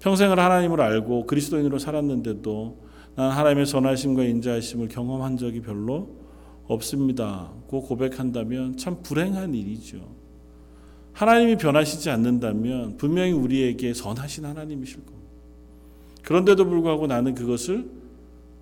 평생을 0.00 0.38
하나님을 0.38 0.80
알고 0.80 1.26
그리스도인으로 1.26 1.78
살았는데도 1.78 2.84
난 3.16 3.30
하나님의 3.30 3.66
선하심과 3.66 4.24
인자하심을 4.24 4.88
경험한 4.88 5.36
적이 5.36 5.60
별로 5.60 6.24
없습니다. 6.66 7.52
고 7.66 7.82
고백한다면 7.82 8.76
참 8.76 9.02
불행한 9.02 9.54
일이죠. 9.54 10.14
하나님이 11.12 11.56
변하시지 11.56 12.10
않는다면 12.10 12.96
분명히 12.96 13.32
우리에게 13.32 13.94
선하신 13.94 14.46
하나님이실 14.46 15.04
겁니다. 15.04 15.14
그런데도 16.22 16.64
불구하고 16.64 17.06
나는 17.06 17.34
그것을 17.34 17.88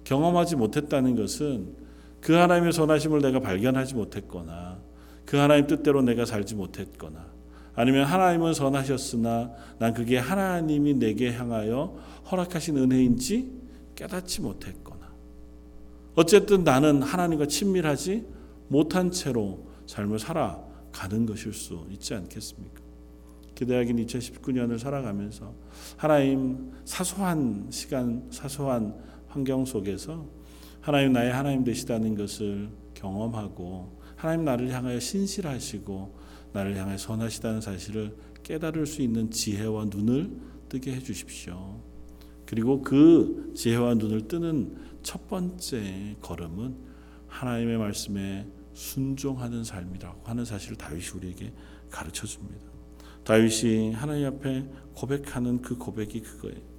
경험하지 0.05 0.57
못했다는 0.57 1.17
것은 1.17 1.82
그 2.23 2.33
하나님의 2.35 2.73
선하심을 2.73 3.21
내가 3.21 3.41
발견하지 3.41 3.95
못했거나 3.95 4.81
그 5.27 5.37
하나님 5.37 5.67
뜻대로 5.67 6.03
내가 6.03 6.25
살지 6.25 6.55
못했거나 6.55 7.27
아니면 7.75 8.05
하나님은 8.05 8.55
선하셨으나 8.55 9.51
난 9.79 9.93
그게 9.93 10.19
하나님이 10.19 10.95
내게 10.95 11.33
향하여 11.33 11.99
허락하신 12.31 12.79
은혜인지 12.79 13.51
깨닫지 13.97 14.41
못했거나 14.41 15.13
어쨌든 16.15 16.63
나는 16.63 17.03
하나님과 17.03 17.47
친밀하지 17.47 18.25
못한 18.69 19.11
채로 19.11 19.67
삶을 19.87 20.21
살아가는 20.21 21.27
것일 21.27 21.53
수 21.53 21.85
있지 21.91 22.15
않겠습니까? 22.15 22.81
기대하긴 23.57 24.05
2019년을 24.07 24.79
살아가면서 24.79 25.53
하나님 25.97 26.73
사소한 26.85 27.67
시간, 27.71 28.29
사소한 28.31 28.95
환경 29.29 29.65
속에서 29.65 30.27
하나님 30.83 31.13
나의 31.13 31.33
하나님 31.33 31.63
되시다는 31.63 32.17
것을 32.17 32.69
경험하고 32.95 34.01
하나님 34.17 34.45
나를 34.45 34.71
향하여 34.71 34.99
신실하시고 34.99 36.19
나를 36.53 36.77
향하여 36.77 36.99
선하시다는 36.99 37.61
사실을 37.61 38.17
깨달을 38.43 38.87
수 38.87 39.01
있는 39.01 39.31
지혜와 39.31 39.87
눈을 39.87 40.31
뜨게 40.69 40.93
해 40.93 40.99
주십시오. 40.99 41.81
그리고 42.47 42.83
그 42.83 43.53
지혜와 43.55 43.95
눈을 43.95 44.27
뜨는 44.27 44.77
첫 45.05 45.29
번째 45.29 46.17
걸음은 46.21 46.77
하나님의 47.29 47.79
말씀에 47.79 48.49
순종하는 48.75 49.63
삶이라고 49.63 50.27
하는 50.29 50.45
사실을 50.45 50.77
다윗이 50.77 51.11
우리에게 51.15 51.53
가르쳐 51.91 52.27
줍니다. 52.27 52.61
다윗이 53.23 53.93
하나님 53.93 54.27
앞에 54.27 54.69
고백하는 54.95 55.63
그 55.63 55.79
고백이 55.79 56.23
그거예요. 56.23 56.72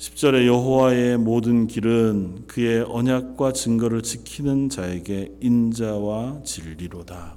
10절에 0.00 0.46
여호와의 0.46 1.18
모든 1.18 1.66
길은 1.66 2.46
그의 2.46 2.86
언약과 2.88 3.52
증거를 3.52 4.02
지키는 4.02 4.70
자에게 4.70 5.34
인자와 5.42 6.40
진리로다. 6.42 7.36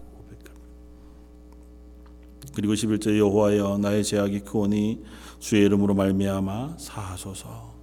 그리고 2.55 2.73
11절 2.73 3.17
여호와여 3.17 3.79
나의 3.79 4.05
죄악이 4.05 4.41
크오니 4.41 5.03
주의 5.39 5.65
이름으로 5.65 5.93
말미암아 5.93 6.77
사하소서. 6.77 7.73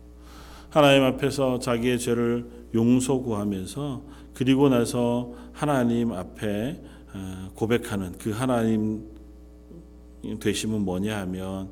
하나님 0.70 1.02
앞에서 1.02 1.58
자기의 1.58 1.98
죄를 1.98 2.48
용서 2.74 3.18
구하면서 3.18 4.02
그리고 4.32 4.70
나서 4.70 5.34
하나님 5.52 6.12
앞에 6.12 6.82
어, 7.12 7.50
고백하는 7.54 8.16
그 8.16 8.30
하나님 8.30 9.10
되심은 10.40 10.80
뭐냐 10.80 11.18
하면 11.18 11.68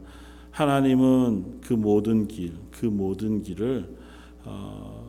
하나님은 0.59 1.61
그 1.61 1.73
모든 1.73 2.27
길, 2.27 2.53
그 2.73 2.87
모든 2.87 3.45
길을 3.45 3.97
어, 4.43 5.07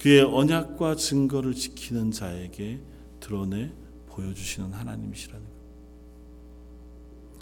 그의 0.00 0.22
언약과 0.22 0.96
증거를 0.96 1.52
지키는 1.52 2.12
자에게 2.12 2.80
드러내 3.20 3.72
보여주시는 4.06 4.72
하나님이시라는 4.72 5.44
것. 5.44 5.50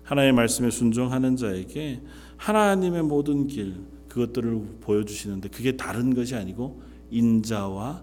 하나님의 0.02 0.32
말씀에 0.32 0.70
순종하는 0.70 1.36
자에게 1.36 2.00
하나님의 2.38 3.04
모든 3.04 3.46
길 3.46 3.76
그것들을 4.08 4.78
보여주시는데 4.80 5.50
그게 5.50 5.76
다른 5.76 6.12
것이 6.12 6.34
아니고 6.34 6.82
인자와 7.12 8.02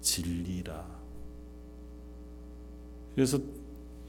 진리라. 0.00 0.84
그래서 3.14 3.38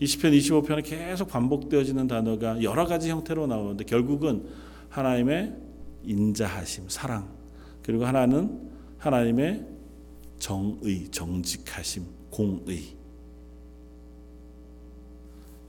20편, 0.01 0.35
25편에 0.35 0.83
계속 0.83 1.27
반복되어지는 1.27 2.07
단어가 2.07 2.63
여러 2.63 2.87
가지 2.87 3.11
형태로 3.11 3.45
나오는데 3.45 3.83
결국은 3.83 4.68
하나님의 4.89 5.55
인자하심, 6.03 6.85
사랑, 6.89 7.29
그리고 7.83 8.05
하나는 8.05 8.69
하나님의 8.97 9.65
정의, 10.39 11.07
정직하심, 11.09 12.03
공의. 12.29 12.97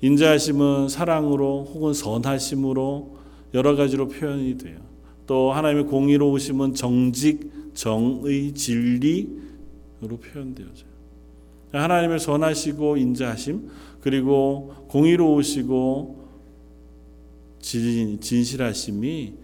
인자하심은 0.02 0.88
사랑으로 0.88 1.64
혹은 1.74 1.92
선하심으로 1.92 3.18
여러 3.52 3.76
가지로 3.76 4.09
표현이 4.09 4.56
돼요. 4.59 4.78
또 5.26 5.52
하나님의 5.52 5.87
공의로우심은 5.87 6.74
정직, 6.74 7.50
정의, 7.74 8.52
진리로 8.52 9.28
표현되어져요. 10.20 10.90
하나님의 11.72 12.18
선하시고 12.18 12.96
인자하심, 12.96 13.68
그리고 14.00 14.74
공의로우시고 14.88 16.19
진, 17.60 18.20
진실하심이 18.20 19.34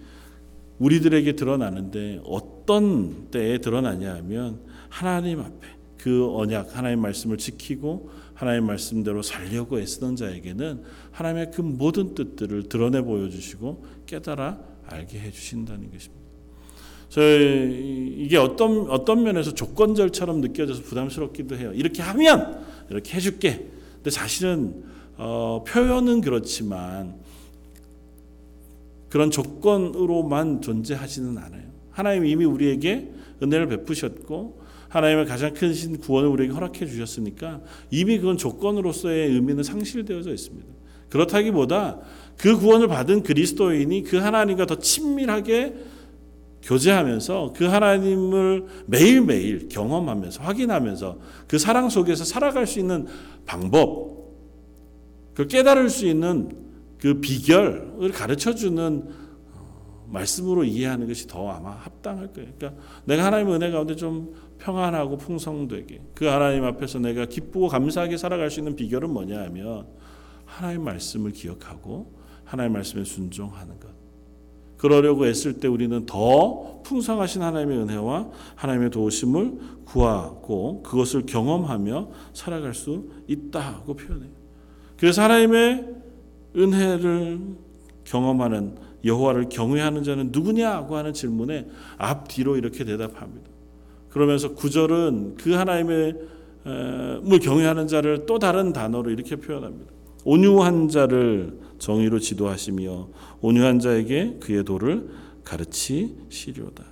우리들에게 0.78 1.32
드러나는데 1.32 2.20
어떤 2.24 3.30
때에 3.30 3.58
드러나냐 3.58 4.14
하면 4.16 4.60
하나님 4.88 5.40
앞에 5.40 5.66
그 5.98 6.34
언약 6.36 6.76
하나님 6.76 7.00
말씀을 7.00 7.38
지키고 7.38 8.10
하나님 8.34 8.66
말씀대로 8.66 9.22
살려고 9.22 9.80
애쓰는 9.80 10.16
자에게는 10.16 10.82
하나님의 11.10 11.50
그 11.52 11.62
모든 11.62 12.14
뜻들을 12.14 12.68
드러내 12.68 13.00
보여주시고 13.02 13.84
깨달아 14.06 14.60
알게 14.86 15.18
해주신다는 15.18 15.90
것입니다. 15.90 16.26
저희 17.08 18.14
이게 18.18 18.36
어떤 18.36 18.90
어떤 18.90 19.22
면에서 19.22 19.54
조건절처럼 19.54 20.40
느껴져서 20.40 20.82
부담스럽기도 20.82 21.56
해요. 21.56 21.72
이렇게 21.74 22.02
하면 22.02 22.64
이렇게 22.90 23.14
해줄게. 23.16 23.68
근데 23.94 24.10
사실은 24.10 24.84
어, 25.16 25.64
표현은 25.66 26.20
그렇지만 26.20 27.16
그런 29.08 29.30
조건으로만 29.30 30.60
존재하지는 30.60 31.38
않아요. 31.38 31.62
하나님 31.90 32.26
이미 32.26 32.44
우리에게 32.44 33.12
은혜를 33.42 33.68
베푸셨고 33.68 34.60
하나님의 34.88 35.26
가장 35.26 35.52
크신 35.52 35.98
구원을 35.98 36.28
우리에게 36.28 36.52
허락해 36.52 36.86
주셨으니까 36.86 37.60
이미 37.90 38.18
그건 38.18 38.36
조건으로서의 38.36 39.30
의미는 39.30 39.62
상실되어져 39.62 40.30
있습니다. 40.32 40.66
그렇다기보다 41.08 42.00
그 42.36 42.56
구원을 42.58 42.88
받은 42.88 43.22
그리스도인이 43.22 44.02
그 44.04 44.16
하나님과 44.16 44.66
더 44.66 44.78
친밀하게 44.78 45.74
교제하면서 46.62 47.54
그 47.56 47.64
하나님을 47.64 48.66
매일매일 48.86 49.68
경험하면서 49.68 50.42
확인하면서 50.42 51.18
그 51.46 51.58
사랑 51.58 51.88
속에서 51.88 52.24
살아갈 52.24 52.66
수 52.66 52.80
있는 52.80 53.06
방법, 53.44 54.16
그 55.34 55.46
깨달을 55.46 55.88
수 55.88 56.06
있는 56.06 56.65
그 57.06 57.20
비결을 57.20 58.10
가르쳐 58.12 58.52
주는 58.52 59.04
어, 59.54 60.08
말씀으로 60.08 60.64
이해하는 60.64 61.06
것이 61.06 61.28
더 61.28 61.48
아마 61.52 61.70
합당할 61.70 62.32
거예요. 62.32 62.50
그러니까 62.58 62.82
내가 63.04 63.26
하나님의 63.26 63.54
은혜 63.54 63.70
가운데 63.70 63.94
좀 63.94 64.34
평안하고 64.58 65.16
풍성되게 65.16 66.00
그 66.16 66.24
하나님 66.24 66.64
앞에서 66.64 66.98
내가 66.98 67.26
기쁘고 67.26 67.68
감사하게 67.68 68.16
살아갈 68.16 68.50
수 68.50 68.58
있는 68.58 68.74
비결은 68.74 69.08
뭐냐 69.10 69.40
하면 69.44 69.86
하나님 70.46 70.82
말씀을 70.82 71.30
기억하고 71.30 72.12
하나님 72.42 72.72
말씀에 72.72 73.04
순종하는 73.04 73.78
것. 73.78 73.88
그러려고 74.76 75.28
애쓸 75.28 75.60
때 75.60 75.68
우리는 75.68 76.06
더 76.06 76.82
풍성하신 76.82 77.40
하나님의 77.42 77.78
은혜와 77.78 78.30
하나님의 78.56 78.90
도우심을 78.90 79.58
구하고 79.84 80.82
그것을 80.82 81.24
경험하며 81.24 82.10
살아갈 82.32 82.74
수 82.74 83.08
있다고 83.28 83.94
표현해요. 83.94 84.32
그래서 84.96 85.22
하나님의 85.22 85.95
은혜를 86.56 87.40
경험하는 88.04 88.76
여호와를 89.04 89.48
경외하는 89.48 90.02
자는 90.02 90.30
누구냐고 90.32 90.96
하는 90.96 91.12
질문에 91.12 91.68
앞뒤로 91.98 92.56
이렇게 92.56 92.84
대답합니다. 92.84 93.50
그러면서 94.08 94.54
구절은 94.54 95.36
그 95.36 95.52
하나님의 95.52 96.14
물 97.22 97.38
경외하는 97.38 97.86
자를 97.86 98.26
또 98.26 98.38
다른 98.38 98.72
단어로 98.72 99.10
이렇게 99.10 99.36
표현합니다. 99.36 99.92
온유한 100.24 100.88
자를 100.88 101.60
정의로 101.78 102.18
지도하시며 102.18 103.08
온유한 103.42 103.78
자에게 103.78 104.38
그의 104.40 104.64
도를 104.64 105.08
가르치시려다. 105.44 106.84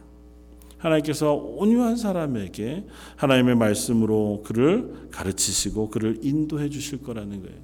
하나님께서 0.79 1.33
온유한 1.33 1.96
사람에게 1.96 2.85
하나님의 3.16 3.57
말씀으로 3.57 4.42
그를 4.44 5.09
가르치시고 5.11 5.88
그를 5.88 6.18
인도해 6.22 6.68
주실 6.68 7.03
거라는 7.03 7.42
거예요. 7.42 7.63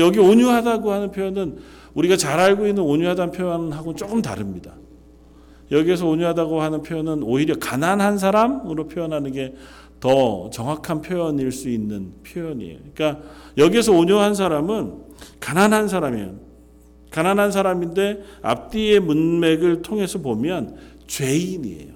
여기 0.00 0.18
온유하다고 0.18 0.92
하는 0.92 1.10
표현은 1.10 1.58
우리가 1.94 2.16
잘 2.16 2.40
알고 2.40 2.66
있는 2.66 2.82
온유하다는 2.82 3.32
표현하고 3.32 3.94
조금 3.94 4.22
다릅니다. 4.22 4.74
여기에서 5.70 6.06
온유하다고 6.06 6.60
하는 6.60 6.82
표현은 6.82 7.22
오히려 7.22 7.54
가난한 7.58 8.18
사람으로 8.18 8.88
표현하는 8.88 9.32
게 9.32 9.54
더 10.04 10.50
정확한 10.50 11.00
표현일 11.00 11.50
수 11.50 11.70
있는 11.70 12.12
표현이에요. 12.26 12.78
그러니까 12.94 13.26
여기에서 13.56 13.92
온유한 13.92 14.34
사람은 14.34 14.98
가난한 15.40 15.88
사람이에요. 15.88 16.34
가난한 17.10 17.50
사람인데 17.50 18.22
앞뒤의 18.42 19.00
문맥을 19.00 19.80
통해서 19.80 20.18
보면 20.18 20.76
죄인이에요. 21.06 21.94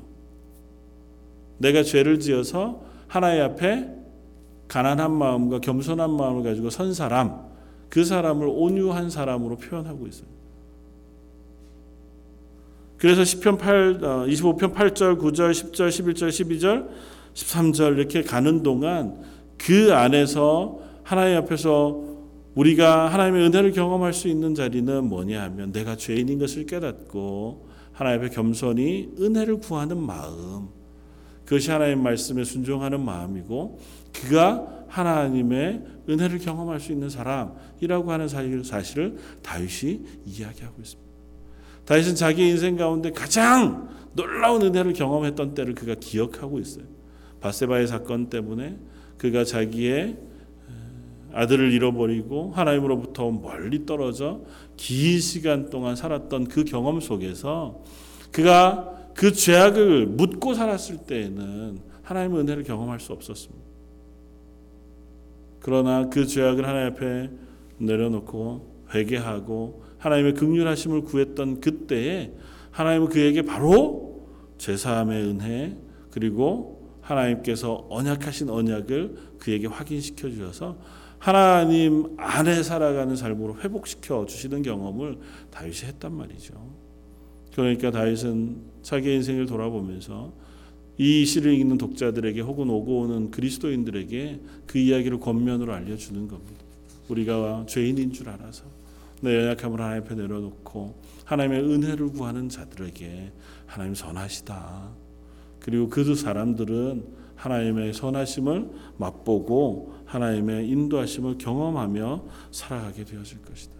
내가 1.58 1.82
죄를 1.82 2.18
지어서 2.18 2.80
하나님 3.08 3.42
앞에 3.42 3.90
가난한 4.68 5.12
마음과 5.12 5.61
겸손한 5.61 6.11
마음을 6.11 6.44
가지고 6.44 6.70
선 6.70 6.94
사람, 6.94 7.42
그 7.88 8.05
사람을 8.05 8.46
온유한 8.48 9.11
사람으로 9.11 9.57
표현하고 9.57 10.07
있어요. 10.07 10.29
그래서 12.98 13.24
시편 13.24 13.59
8 13.59 13.98
25편 14.01 14.74
8절, 14.74 15.18
9절, 15.18 15.53
10절, 15.53 15.88
11절, 15.88 16.29
12절, 16.29 16.88
13절 17.35 17.96
이렇게 17.96 18.22
가는 18.22 18.62
동안 18.62 19.22
그 19.57 19.94
안에서 19.94 20.81
하나님 21.05 21.37
앞에서 21.38 22.09
우리가 22.55 23.07
하나님의 23.09 23.46
은혜를 23.46 23.72
경험할 23.72 24.12
수 24.12 24.27
있는 24.27 24.55
자리는 24.55 25.05
뭐냐 25.05 25.42
하면 25.44 25.70
내가 25.70 25.96
죄인인 25.96 26.40
것을 26.40 26.66
깨닫고 26.66 27.68
하나님 27.92 28.20
앞에 28.20 28.35
겸손히 28.35 29.11
은혜를 29.20 29.59
구하는 29.59 29.98
마음 29.98 30.68
그것이 31.44 31.70
하나님 31.70 32.03
말씀에 32.03 32.44
순종하는 32.44 33.01
마음이고 33.01 33.79
그가 34.12 34.85
하나님의 34.88 35.83
은혜를 36.08 36.38
경험할 36.38 36.80
수 36.80 36.92
있는 36.92 37.10
사람이라고 37.10 38.10
하는 38.10 38.28
사실- 38.28 38.64
사실을 38.64 39.18
다윗이 39.42 40.00
이야기하고 40.24 40.80
있습니다. 40.80 41.08
다윗은 41.84 42.14
자기 42.16 42.48
인생 42.48 42.76
가운데 42.76 43.10
가장 43.10 43.88
놀라운 44.14 44.62
은혜를 44.62 44.92
경험했던 44.92 45.54
때를 45.54 45.74
그가 45.74 45.94
기억하고 45.94 46.58
있어요. 46.58 46.84
바세바의 47.40 47.86
사건 47.86 48.28
때문에 48.28 48.78
그가 49.16 49.44
자기의 49.44 50.16
아들을 51.32 51.72
잃어버리고 51.72 52.52
하나님으로부터 52.52 53.30
멀리 53.30 53.84
떨어져 53.84 54.40
긴 54.76 55.20
시간 55.20 55.68
동안 55.70 55.94
살았던 55.94 56.48
그 56.48 56.64
경험 56.64 57.00
속에서 57.00 57.82
그가 58.32 58.94
그 59.14 59.32
죄악을 59.32 60.06
묻고 60.06 60.54
살았을 60.54 60.98
때에는 60.98 61.80
하나님의 62.02 62.40
은혜를 62.40 62.62
경험할 62.64 62.98
수 63.00 63.12
없었습니다. 63.12 63.67
그러나 65.60 66.08
그 66.08 66.26
죄악을 66.26 66.66
하나님 66.66 66.92
앞에 66.92 67.30
내려놓고 67.78 68.86
회개하고 68.94 69.84
하나님의 69.98 70.34
극률하심을 70.34 71.02
구했던 71.02 71.60
그때에 71.60 72.32
하나님은 72.70 73.08
그에게 73.08 73.42
바로 73.42 74.28
제사함의 74.58 75.22
은혜 75.24 75.76
그리고 76.10 76.78
하나님께서 77.00 77.86
언약하신 77.88 78.50
언약을 78.50 79.16
그에게 79.38 79.66
확인시켜 79.66 80.28
주셔서 80.30 80.78
하나님 81.18 82.14
안에 82.16 82.62
살아가는 82.62 83.16
삶으로 83.16 83.56
회복시켜 83.60 84.26
주시는 84.26 84.62
경험을 84.62 85.18
다윗이 85.50 85.88
했단 85.88 86.12
말이죠. 86.12 86.54
그러니까 87.54 87.90
다윗은 87.90 88.56
자기 88.82 89.14
인생을 89.14 89.46
돌아보면서 89.46 90.32
이 90.98 91.24
시를 91.24 91.54
읽는 91.54 91.78
독자들에게 91.78 92.40
혹은 92.40 92.68
오고 92.68 93.00
오는 93.00 93.30
그리스도인들에게 93.30 94.40
그 94.66 94.78
이야기를 94.78 95.20
겉면으로 95.20 95.72
알려주는 95.72 96.26
겁니다. 96.26 96.64
우리가 97.08 97.64
죄인인 97.68 98.12
줄 98.12 98.28
알아서 98.28 98.64
내 99.20 99.37
연약함을 99.37 99.80
하나님 99.80 100.02
앞에 100.02 100.14
내려놓고 100.16 100.94
하나님의 101.24 101.62
은혜를 101.62 102.08
구하는 102.08 102.48
자들에게 102.48 103.32
하나님 103.66 103.94
선하시다. 103.94 104.90
그리고 105.61 105.88
그 105.88 106.14
사람들은 106.14 107.04
하나님의 107.37 107.94
선하심을 107.94 108.68
맛보고 108.96 109.94
하나님의 110.06 110.68
인도하심을 110.68 111.38
경험하며 111.38 112.24
살아가게 112.50 113.04
되어질 113.04 113.42
것이다. 113.42 113.74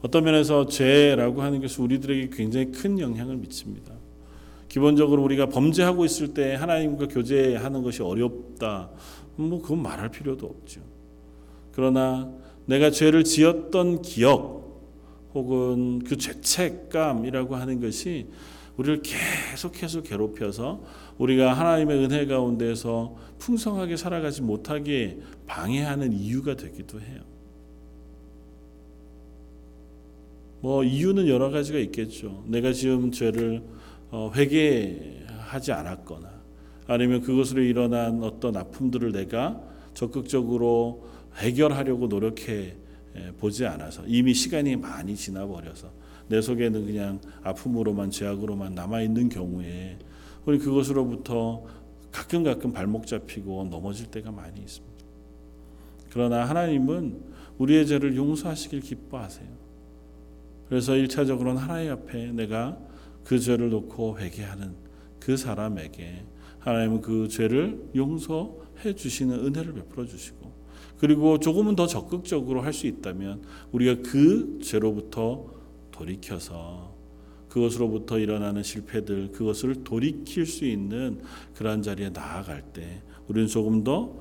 어떤 0.00 0.24
면에서 0.24 0.66
죄라고 0.66 1.42
하는 1.42 1.60
것이 1.60 1.80
우리들에게 1.80 2.30
굉장히 2.32 2.70
큰 2.70 2.98
영향을 2.98 3.36
미칩니다. 3.36 4.05
기본적으로 4.76 5.22
우리가 5.22 5.46
범죄하고 5.46 6.04
있을 6.04 6.34
때 6.34 6.54
하나님과 6.54 7.08
교제하는 7.08 7.82
것이 7.82 8.02
어렵다. 8.02 8.90
뭐 9.36 9.62
그건 9.62 9.80
말할 9.80 10.10
필요도 10.10 10.46
없죠. 10.46 10.82
그러나 11.72 12.30
내가 12.66 12.90
죄를 12.90 13.24
지었던 13.24 14.02
기억 14.02 14.82
혹은 15.32 16.00
그 16.00 16.18
죄책감이라고 16.18 17.56
하는 17.56 17.80
것이 17.80 18.26
우리를 18.76 19.00
계속해서 19.00 20.02
괴롭혀서 20.02 20.82
우리가 21.16 21.54
하나님의 21.54 21.96
은혜 22.04 22.26
가운데서 22.26 23.16
풍성하게 23.38 23.96
살아가지 23.96 24.42
못하게 24.42 25.20
방해하는 25.46 26.12
이유가 26.12 26.54
되기도 26.54 27.00
해요. 27.00 27.22
뭐 30.60 30.84
이유는 30.84 31.28
여러 31.28 31.48
가지가 31.48 31.78
있겠죠. 31.78 32.44
내가 32.46 32.74
지은 32.74 33.10
죄를 33.12 33.62
어, 33.62 33.76
회개하지 34.12 35.72
않았거나 35.72 36.30
아니면 36.86 37.20
그것으로 37.22 37.62
일어난 37.62 38.22
어떤 38.22 38.56
아픔들을 38.56 39.12
내가 39.12 39.60
적극적으로 39.94 41.06
해결하려고 41.36 42.06
노력해 42.06 42.74
보지 43.38 43.66
않아서 43.66 44.02
이미 44.06 44.34
시간이 44.34 44.76
많이 44.76 45.16
지나 45.16 45.46
버려서 45.46 45.90
내 46.28 46.40
속에는 46.40 46.86
그냥 46.86 47.20
아픔으로만 47.42 48.10
죄악으로만 48.10 48.74
남아 48.74 49.02
있는 49.02 49.28
경우에 49.28 49.98
우리 50.44 50.58
그것으로부터 50.58 51.64
가끔 52.12 52.44
가끔 52.44 52.72
발목 52.72 53.06
잡히고 53.06 53.64
넘어질 53.70 54.10
때가 54.10 54.30
많이 54.30 54.60
있습니다. 54.60 54.96
그러나 56.10 56.48
하나님은 56.48 57.20
우리의 57.58 57.86
죄를 57.86 58.16
용서하시길 58.16 58.80
기뻐하세요. 58.80 59.48
그래서 60.68 60.92
1차적으로는 60.92 61.56
하나님 61.56 61.92
앞에 61.92 62.32
내가 62.32 62.78
그 63.26 63.40
죄를 63.40 63.70
놓고 63.70 64.18
회개하는 64.20 64.74
그 65.18 65.36
사람에게 65.36 66.24
하나님은 66.60 67.00
그 67.00 67.26
죄를 67.28 67.90
용서해 67.94 68.94
주시는 68.94 69.46
은혜를 69.46 69.74
베풀어 69.74 70.06
주시고 70.06 70.54
그리고 70.98 71.38
조금은 71.38 71.74
더 71.74 71.86
적극적으로 71.86 72.62
할 72.62 72.72
수 72.72 72.86
있다면 72.86 73.42
우리가 73.72 74.02
그 74.08 74.60
죄로부터 74.62 75.46
돌이켜서 75.90 76.94
그것으로부터 77.48 78.18
일어나는 78.18 78.62
실패들 78.62 79.32
그것을 79.32 79.82
돌이킬 79.82 80.46
수 80.46 80.64
있는 80.64 81.20
그러한 81.54 81.82
자리에 81.82 82.10
나아갈 82.10 82.62
때 82.72 83.02
우리는 83.28 83.48
조금 83.48 83.82
더 83.82 84.14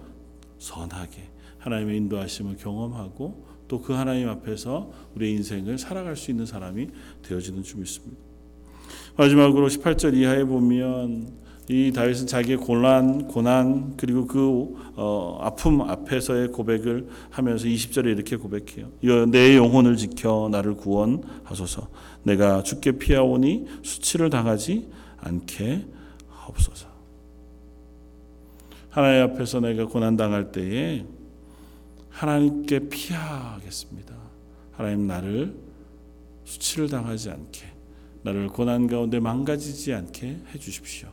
선하게 0.57 1.29
하나님의 1.59 1.97
인도하심을 1.97 2.57
경험하고 2.57 3.45
또 3.67 3.81
그 3.81 3.93
하나님 3.93 4.29
앞에서 4.29 4.91
우리의 5.15 5.33
인생을 5.33 5.77
살아갈 5.77 6.15
수 6.15 6.31
있는 6.31 6.45
사람이 6.45 6.87
되어지는 7.23 7.63
줄 7.63 7.79
믿습니다. 7.79 8.34
마지막으로 9.17 9.67
18절 9.69 10.15
이하에 10.15 10.43
보면 10.43 11.45
이 11.67 11.91
다윗은 11.91 12.27
자기의 12.27 12.57
고난, 12.57 13.27
고난 13.27 13.97
그리고 13.97 14.27
그 14.27 14.75
어, 14.95 15.39
아픔 15.41 15.81
앞에서의 15.81 16.49
고백을 16.49 17.07
하면서 17.31 17.65
20절에 17.65 18.05
이렇게 18.05 18.35
고백해요. 18.35 18.91
내 19.29 19.57
영혼을 19.57 19.97
지켜 19.97 20.47
나를 20.51 20.75
구원하소서. 20.75 21.87
내가 22.23 22.61
죽게 22.61 22.93
피하오니 22.93 23.65
수치를 23.83 24.29
당하지 24.29 24.87
않게 25.17 25.85
하옵소서. 26.29 26.87
하나님 28.89 29.23
앞에서 29.23 29.59
내가 29.59 29.85
고난 29.85 30.15
당할 30.15 30.51
때에 30.51 31.03
하나님께 32.09 32.89
피하겠습니다. 32.89 34.13
하나님 34.73 35.07
나를 35.07 35.55
수치를 36.45 36.89
당하지 36.89 37.31
않게 37.31 37.74
나를 38.25 38.47
고난 38.47 38.87
가운데 38.87 39.19
망가지지 39.19 39.93
않게 39.93 40.27
해 40.27 40.59
주십시오. 40.59 41.09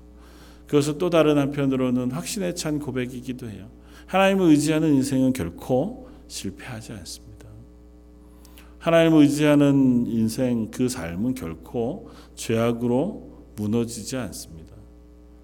그것은 0.67 0.97
또 0.97 1.11
다른 1.11 1.37
한편으로는 1.37 2.11
확신에 2.11 2.55
찬 2.55 2.79
고백이기도 2.79 3.51
해요. 3.51 3.69
하나님을 4.07 4.49
의지하는 4.49 4.95
인생은 4.95 5.35
결코 5.35 6.09
실패하지 6.27 6.93
않습니다. 6.93 7.49
하나님을 8.79 9.21
의지하는 9.21 10.07
인생 10.07 10.71
그 10.71 10.89
삶은 10.89 11.35
결코 11.35 12.09
죄악으로 12.35 13.31
무너지지 13.57 14.17
않습니다. 14.17 14.75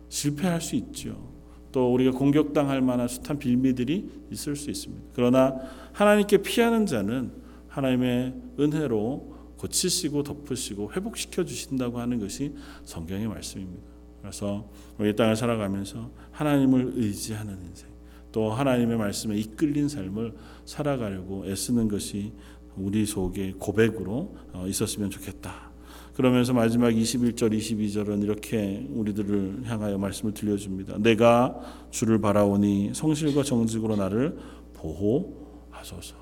실패할 0.09 0.63
수 0.63 0.75
있죠. 0.75 1.29
또 1.71 1.93
우리가 1.93 2.13
공격당할 2.13 2.81
만한 2.81 3.09
숱한 3.09 3.39
빌미들이 3.39 4.09
있을 4.33 4.57
수 4.57 4.71
있습니다. 4.71 5.05
그러나 5.13 5.55
하나님께 5.93 6.39
피하는 6.39 6.87
자는 6.87 7.31
하나님의 7.69 8.35
은혜로 8.59 9.38
고치시고 9.59 10.23
덮으시고 10.23 10.93
회복시켜 10.93 11.45
주신다고 11.45 12.01
하는 12.01 12.19
것이 12.19 12.55
성경의 12.85 13.29
말씀입니다. 13.29 13.83
그래서 14.21 14.69
우리 14.99 15.15
땅을 15.15 15.37
살아가면서 15.37 16.11
하나님을 16.33 16.93
의지하는 16.97 17.61
인생, 17.63 17.89
또 18.33 18.51
하나님의 18.51 18.97
말씀에 18.97 19.37
이끌린 19.37 19.89
삶을 19.89 20.35
살아가려고 20.65 21.47
애쓰는 21.47 21.89
것이 21.89 22.33
우리 22.77 23.05
속에 23.07 23.55
고백으로 23.59 24.37
있었으면 24.67 25.11
좋겠다. 25.11 25.69
그러면서 26.15 26.53
마지막 26.53 26.91
21절, 26.91 27.57
22절은 27.57 28.25
이렇게 28.25 28.85
우리들을 28.91 29.63
향하여 29.67 29.99
말씀을 29.99 30.35
들려줍니다. 30.35 30.99
내가 30.99 31.61
주를 31.91 32.21
바라오니 32.21 32.91
성실과 32.93 33.45
정직으로 33.45 33.95
나를 33.95 34.37
보호하소서. 34.75 36.17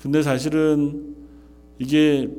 근데 0.00 0.22
사실은 0.22 1.21
이게 1.82 2.30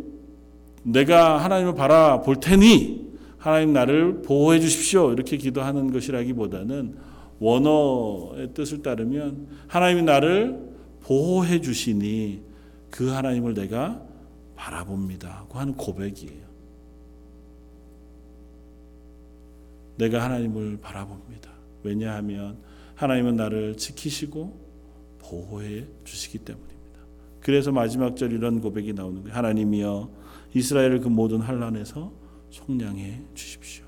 내가 0.84 1.44
하나님을 1.44 1.76
바라볼 1.76 2.40
테니 2.40 3.12
하나님 3.38 3.74
나를 3.74 4.22
보호해 4.22 4.62
주십시오. 4.62 5.12
이렇게 5.12 5.36
기도하는 5.36 5.92
것이라기보다는 5.92 6.96
원어의 7.40 8.54
뜻을 8.54 8.82
따르면 8.82 9.48
하나님이 9.68 10.04
나를 10.04 10.74
보호해 11.02 11.60
주시니 11.60 12.42
그 12.90 13.10
하나님을 13.10 13.54
내가 13.54 14.02
바라봅니다. 14.56 15.46
고 15.50 15.60
하는 15.60 15.74
고백이에요. 15.74 16.44
내가 19.98 20.24
하나님을 20.24 20.78
바라봅니다. 20.82 21.52
왜냐하면 21.84 22.58
하나님은 22.96 23.36
나를 23.36 23.76
지키시고 23.76 24.58
보호해 25.20 25.84
주시기 26.06 26.38
때문입니다. 26.40 26.73
그래서 27.44 27.72
마지막 27.72 28.16
절 28.16 28.32
이런 28.32 28.62
고백이 28.62 28.94
나오는 28.94 29.22
거예요. 29.22 29.36
하나님이여 29.36 30.10
이스라엘을 30.54 31.02
그 31.02 31.10
모든 31.10 31.40
환란에서 31.40 32.12
속량해 32.50 33.22
주십시오. 33.34 33.86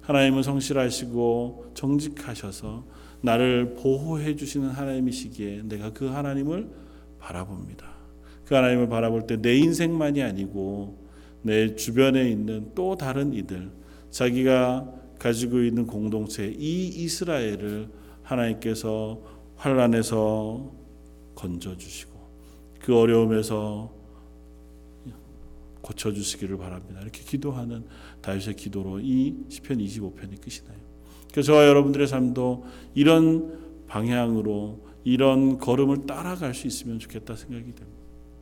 하나님은 0.00 0.42
성실하시고 0.42 1.72
정직하셔서 1.74 2.84
나를 3.20 3.74
보호해 3.74 4.34
주시는 4.36 4.70
하나님이시기에 4.70 5.62
내가 5.64 5.92
그 5.92 6.06
하나님을 6.06 6.68
바라봅니다. 7.20 7.86
그 8.44 8.54
하나님을 8.54 8.88
바라볼 8.88 9.26
때 9.26 9.36
내 9.36 9.56
인생만이 9.56 10.22
아니고 10.22 11.06
내 11.42 11.76
주변에 11.76 12.28
있는 12.30 12.72
또 12.74 12.96
다른 12.96 13.32
이들, 13.32 13.70
자기가 14.10 14.92
가지고 15.18 15.62
있는 15.62 15.86
공동체 15.86 16.46
이 16.46 16.88
이스라엘을 16.88 17.88
하나님께서 18.22 19.20
환란에서 19.56 20.72
건져 21.34 21.76
주시고 21.76 22.07
그 22.80 22.96
어려움에서 22.96 23.98
고쳐 25.80 26.12
주시기를 26.12 26.58
바랍니다. 26.58 27.00
이렇게 27.00 27.22
기도하는 27.22 27.84
다윗의 28.20 28.56
기도로 28.56 29.00
이 29.00 29.34
시편 29.48 29.78
25편이 29.78 30.40
끝이 30.40 30.66
나요. 30.66 30.78
그래서 31.32 31.52
저와 31.52 31.66
여러분들의 31.66 32.06
삶도 32.06 32.66
이런 32.94 33.84
방향으로 33.86 34.80
이런 35.04 35.58
걸음을 35.58 36.06
따라갈 36.06 36.54
수 36.54 36.66
있으면 36.66 36.98
좋겠다 36.98 37.36
생각이 37.36 37.64
됩니다. 37.64 37.98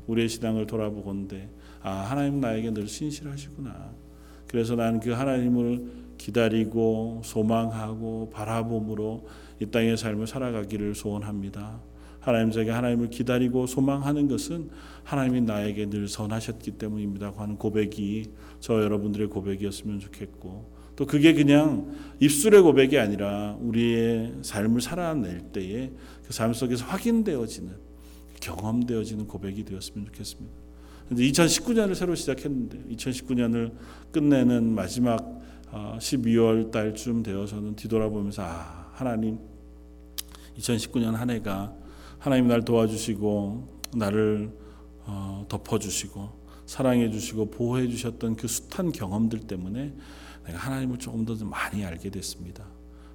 우리의 0.06 0.28
신앙을 0.28 0.66
돌아보건대 0.66 1.48
아 1.82 1.90
하나님 1.90 2.40
나에게 2.40 2.72
늘 2.72 2.88
신실하시구나. 2.88 3.92
그래서 4.48 4.74
나는 4.74 5.00
그 5.00 5.10
하나님을 5.10 6.06
기다리고 6.18 7.20
소망하고 7.24 8.30
바라봄으로 8.30 9.28
이 9.60 9.66
땅의 9.66 9.96
삶을 9.96 10.26
살아가기를 10.26 10.94
소원합니다. 10.94 11.80
하나님 12.26 12.50
제게 12.50 12.72
하나님을 12.72 13.08
기다리고 13.08 13.68
소망하는 13.68 14.26
것은 14.26 14.68
하나님이 15.04 15.42
나에게 15.42 15.88
늘 15.88 16.08
선하셨기 16.08 16.72
때문입니다. 16.72 17.32
하는 17.36 17.56
고백이 17.56 18.32
저 18.58 18.82
여러분들의 18.82 19.28
고백이었으면 19.28 20.00
좋겠고 20.00 20.74
또 20.96 21.06
그게 21.06 21.34
그냥 21.34 21.94
입술의 22.18 22.62
고백이 22.62 22.98
아니라 22.98 23.56
우리의 23.60 24.38
삶을 24.42 24.80
살아낼 24.80 25.52
때에 25.52 25.92
그 26.26 26.34
삶 26.34 26.52
속에서 26.52 26.84
확인되어지는 26.86 27.72
경험되어지는 28.40 29.28
고백이 29.28 29.64
되었으면 29.64 30.06
좋겠습니다. 30.06 30.52
2019년을 31.12 31.94
새로 31.94 32.16
시작했는데 32.16 32.92
2019년을 32.96 33.70
끝내는 34.10 34.74
마지막 34.74 35.40
12월 35.70 36.72
달쯤 36.72 37.22
되어서는 37.22 37.76
뒤돌아보면서 37.76 38.42
아 38.42 38.90
하나님 38.94 39.38
2019년 40.58 41.12
한 41.12 41.30
해가 41.30 41.85
하나님 42.18 42.48
날 42.48 42.64
도와주시고 42.64 43.80
나를 43.96 44.50
어, 45.04 45.46
덮어주시고 45.48 46.46
사랑해 46.66 47.10
주시고 47.10 47.50
보호해 47.50 47.88
주셨던 47.88 48.36
그 48.36 48.48
숱한 48.48 48.92
경험들 48.92 49.40
때문에 49.40 49.94
내가 50.44 50.58
하나님을 50.58 50.98
조금 50.98 51.24
더 51.24 51.36
많이 51.44 51.84
알게 51.84 52.10
됐습니다. 52.10 52.66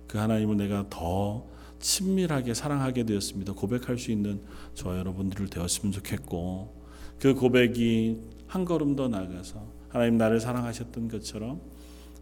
그 0.08 0.18
하나님을 0.18 0.58
내가 0.58 0.86
더 0.90 1.48
친밀하게 1.80 2.54
사랑하게 2.54 3.06
되었습니다. 3.06 3.54
고백할 3.54 3.98
수 3.98 4.12
있는 4.12 4.42
저 4.74 4.98
여러분들을 4.98 5.48
되었으면 5.48 5.92
좋겠고 5.92 6.82
그 7.20 7.34
고백이 7.34 8.22
한 8.48 8.66
걸음 8.66 8.96
더 8.96 9.08
나아가서 9.08 9.66
하나님 9.90 10.18
나를 10.18 10.40
사랑하셨던 10.40 11.08
것처럼 11.10 11.62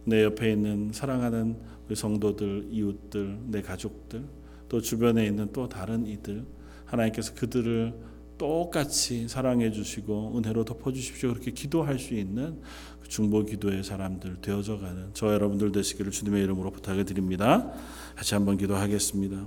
내 0.04 0.24
옆에 0.24 0.52
있는 0.52 0.90
사랑하는 0.92 1.56
성도들, 1.94 2.68
이웃들, 2.70 3.38
내 3.46 3.62
가족들, 3.62 4.24
또 4.68 4.80
주변에 4.80 5.26
있는 5.26 5.52
또 5.52 5.68
다른 5.68 6.06
이들 6.06 6.44
하나님께서 6.90 7.34
그들을 7.34 7.94
똑같이 8.38 9.28
사랑해 9.28 9.70
주시고 9.70 10.38
은혜로 10.38 10.64
덮어 10.64 10.92
주십시오. 10.92 11.30
그렇게 11.30 11.50
기도할 11.50 11.98
수 11.98 12.14
있는 12.14 12.60
그 13.02 13.08
중보 13.08 13.44
기도의 13.44 13.84
사람들 13.84 14.36
되어져 14.40 14.78
가는 14.78 15.10
저 15.12 15.32
여러분들 15.32 15.72
되시기를 15.72 16.10
주님의 16.10 16.42
이름으로 16.44 16.70
부탁을 16.70 17.04
드립니다. 17.04 17.70
같이 18.16 18.34
한번 18.34 18.56
기도하겠습니다. 18.56 19.46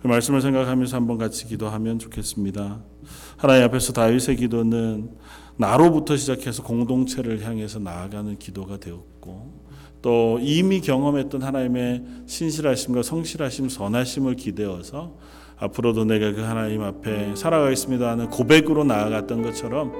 그 0.00 0.06
말씀을 0.06 0.40
생각하면서 0.40 0.96
한번 0.96 1.18
같이 1.18 1.46
기도하면 1.46 1.98
좋겠습니다. 1.98 2.84
하나님 3.36 3.64
앞에서 3.64 3.92
다윗의 3.92 4.36
기도는 4.36 5.10
나로부터 5.56 6.16
시작해서 6.16 6.62
공동체를 6.62 7.44
향해서 7.44 7.80
나아가는 7.80 8.38
기도가 8.38 8.78
되었고 8.78 9.66
또 10.02 10.38
이미 10.40 10.80
경험했던 10.80 11.42
하나님의 11.42 12.04
신실하심과 12.26 13.02
성실하심, 13.02 13.68
선하심을 13.68 14.36
기대어서 14.36 15.16
앞으로도 15.58 16.04
내가 16.04 16.32
그 16.32 16.42
하나님 16.42 16.82
앞에 16.82 17.32
살아가겠습니다 17.34 18.10
하는 18.10 18.28
고백으로 18.28 18.84
나아갔던 18.84 19.42
것처럼 19.42 19.92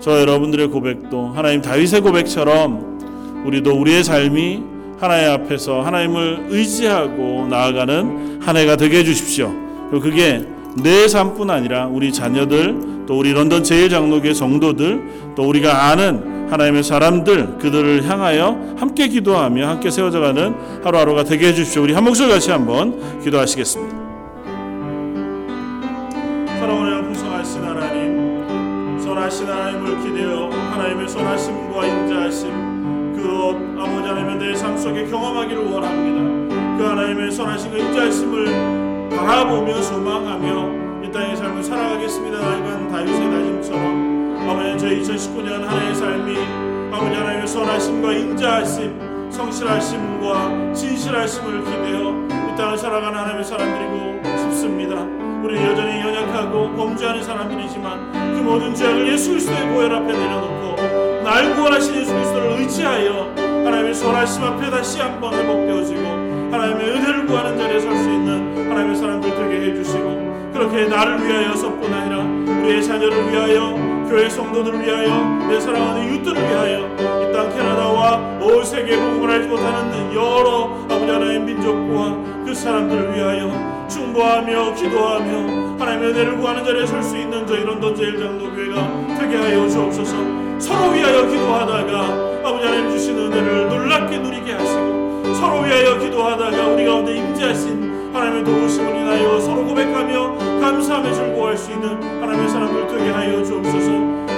저 0.00 0.20
여러분들의 0.20 0.68
고백도 0.68 1.28
하나님 1.28 1.60
다윗의 1.60 2.00
고백처럼 2.00 3.42
우리도 3.44 3.78
우리의 3.78 4.04
삶이 4.04 4.62
하나님 4.98 5.30
앞에서 5.30 5.80
하나님을 5.80 6.46
의지하고 6.50 7.46
나아가는 7.48 8.40
한 8.42 8.56
해가 8.56 8.76
되게 8.76 8.98
해주십시오. 8.98 9.50
그리고 9.90 10.04
그게 10.04 10.44
내 10.82 11.08
삶뿐 11.08 11.50
아니라 11.50 11.86
우리 11.86 12.12
자녀들 12.12 13.06
또 13.06 13.18
우리 13.18 13.32
런던 13.32 13.64
제일장로교회 13.64 14.34
성도들 14.34 15.34
또 15.34 15.48
우리가 15.48 15.88
아는 15.88 16.50
하나님의 16.50 16.82
사람들 16.82 17.58
그들을 17.58 18.08
향하여 18.08 18.74
함께 18.76 19.08
기도하며 19.08 19.68
함께 19.68 19.90
세워져가는 19.90 20.54
하루하루가 20.84 21.24
되게 21.24 21.48
해주십시오. 21.48 21.82
우리 21.82 21.94
한 21.94 22.04
목소리 22.04 22.28
같이 22.28 22.50
한번 22.50 23.20
기도하시겠습니다. 23.22 23.99
선하신 29.30 29.46
하나님을 29.46 30.02
기대어 30.02 30.50
하나님의 30.50 31.08
선하심과 31.08 31.86
인자하심 31.86 32.50
그 33.14 33.78
아버지 33.80 34.08
하나님의 34.08 34.36
내 34.38 34.54
삶 34.60 34.76
속에 34.76 35.06
경험하기를 35.06 35.70
원합니다. 35.70 36.76
그 36.76 36.84
하나님의 36.84 37.30
선하신 37.30 37.72
인자하심을 37.72 39.10
바라보며 39.10 39.80
소망하며 39.82 41.04
이 41.04 41.12
땅의 41.12 41.36
삶을 41.36 41.62
살아가겠습니다. 41.62 42.38
이건 42.38 42.88
다윗의 42.88 43.30
다짐처럼 43.30 44.48
아버지 44.48 44.78
저희 44.78 45.00
2019년 45.00 45.62
한 45.62 45.80
해의 45.80 45.94
삶이 45.94 46.36
아버지 46.92 47.14
하나님의 47.14 47.46
선하심과 47.46 48.12
인자하심 48.12 49.30
성실하심과 49.30 50.72
진실하심을 50.74 51.64
기대어 51.64 52.52
이 52.52 52.56
땅을 52.56 52.76
살아가는 52.76 53.16
하나님의 53.16 53.44
사람들이고 53.44 54.38
싶습니다. 54.38 55.29
우리 55.42 55.56
여전히 55.56 56.00
연약하고 56.00 56.74
범죄하는 56.76 57.22
사람들이지만 57.22 58.12
그 58.12 58.40
모든 58.42 58.74
죄악을 58.74 59.12
예수 59.12 59.30
그리스도의 59.30 59.68
보혈 59.68 59.92
앞에 59.94 60.12
내려놓고 60.12 61.22
날 61.22 61.54
구원하신 61.54 61.94
예수 61.96 62.12
그리스도를 62.12 62.60
의지하여 62.60 63.32
하나님의 63.36 63.94
선하심 63.94 64.42
앞에 64.44 64.70
다시 64.70 65.00
한번 65.00 65.34
회복되어지고 65.34 66.00
하나님의 66.50 66.88
은혜를 66.90 67.26
구하는 67.26 67.56
자리에 67.58 67.80
설 67.80 67.96
수 67.96 68.10
있는 68.10 68.70
하나님의 68.70 68.96
사람들 68.96 69.30
되게 69.30 69.70
해주시고 69.70 70.50
그렇게 70.52 70.86
나를 70.86 71.24
위하여서뿐 71.26 71.92
아니라 71.92 72.18
우리의 72.62 72.82
자녀를 72.82 73.30
위하여 73.32 73.74
교회 74.08 74.28
성도들을 74.28 74.80
위하여 74.84 75.24
내 75.48 75.60
사랑하는 75.60 76.12
이웃들을 76.12 76.42
위하여 76.42 76.80
이 76.88 77.30
땅 77.32 77.48
캐나다와 77.50 78.16
온 78.42 78.64
세계 78.64 78.96
복음을 78.96 79.30
알지 79.30 79.48
못하는 79.48 80.12
여러 80.12 80.74
아버지 80.90 81.06
하나님 81.10 81.46
민족과 81.46 82.16
그 82.44 82.52
사람들을 82.52 83.14
위하여 83.14 83.79
중보하며 83.90 84.74
기도하며 84.74 85.76
하나님의 85.78 86.10
은혜를 86.10 86.38
구하는 86.38 86.64
자리에 86.64 86.86
설 86.86 87.02
수 87.02 87.16
있는 87.18 87.46
저희 87.46 87.64
런던 87.64 87.94
제일장로교회가 87.94 89.16
되게 89.18 89.36
하여 89.36 89.68
주옵소서. 89.68 90.16
서로 90.58 90.92
위하여 90.92 91.26
기도하다가 91.26 92.00
아버지 92.44 92.66
하나님 92.66 92.90
주신 92.90 93.18
은혜를 93.18 93.68
놀랍게 93.68 94.18
누리게 94.18 94.52
하시고 94.52 95.34
서로 95.34 95.60
위하여 95.62 95.98
기도하다가 95.98 96.68
우리 96.68 96.84
가운데 96.84 97.16
임재하신 97.16 98.12
하나님의 98.14 98.44
도우심을 98.44 98.94
인하여 98.96 99.40
서로 99.40 99.64
고백하며 99.64 100.60
감사함에 100.60 101.12
즐거워할 101.12 101.56
수 101.56 101.70
있는 101.72 102.00
하나님의 102.20 102.48
사람들 102.48 102.86
되게 102.88 103.10
하여 103.10 103.42
주옵소서. 103.42 103.90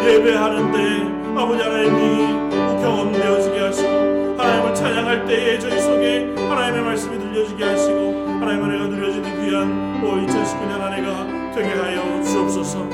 예배하는데 0.06 1.38
아버지 1.40 1.62
하나님이 1.62 2.50
경험되어지게 2.82 3.58
하시고 3.60 4.21
하나님을 4.42 4.74
찬양할 4.74 5.26
때에 5.26 5.58
저희 5.60 5.80
속에 5.80 6.34
하나님의 6.36 6.82
말씀이 6.82 7.16
들려지게 7.16 7.62
하시고 7.62 8.26
하나님의 8.40 8.70
은혜가 8.70 8.86
누려지는 8.88 9.44
귀한 9.44 10.04
올 10.04 10.26
2019년 10.26 10.78
한 10.80 10.92
해가 10.94 11.52
되게 11.54 11.68
하여 11.68 12.22
주옵소서 12.24 12.88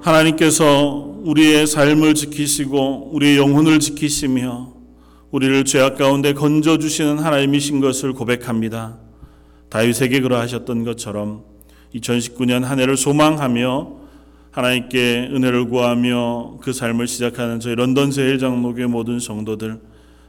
하나님께서 0.00 1.10
우리의 1.24 1.66
삶을 1.66 2.14
지키시고 2.14 3.10
우리의 3.12 3.36
영혼을 3.36 3.80
지키시며 3.80 4.74
우리를 5.32 5.64
죄악 5.64 5.98
가운데 5.98 6.32
건져 6.34 6.78
주시는 6.78 7.18
하나님이신 7.18 7.80
것을 7.80 8.12
고백합니다. 8.14 8.98
다윗에게 9.68 10.20
그러하셨던 10.20 10.84
것처럼 10.84 11.44
2019년 11.94 12.62
한 12.62 12.78
해를 12.80 12.96
소망하며 12.96 13.99
하나님께 14.50 15.30
은혜를 15.32 15.68
구하며 15.68 16.58
그 16.60 16.72
삶을 16.72 17.06
시작하는 17.06 17.60
저희 17.60 17.76
런던 17.76 18.10
제일 18.10 18.38
장로교회 18.38 18.86
모든 18.86 19.20
성도들 19.20 19.80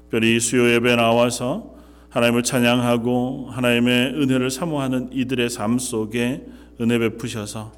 특별히 0.04 0.40
수요 0.40 0.70
예배 0.74 0.96
나와서 0.96 1.74
하나님을 2.10 2.44
찬양하고 2.44 3.48
하나님의 3.50 4.14
은혜를 4.22 4.52
사모하는 4.52 5.10
이들의 5.14 5.50
삶 5.50 5.80
속에 5.80 6.46
은혜 6.80 7.00
베푸셔서 7.00 7.72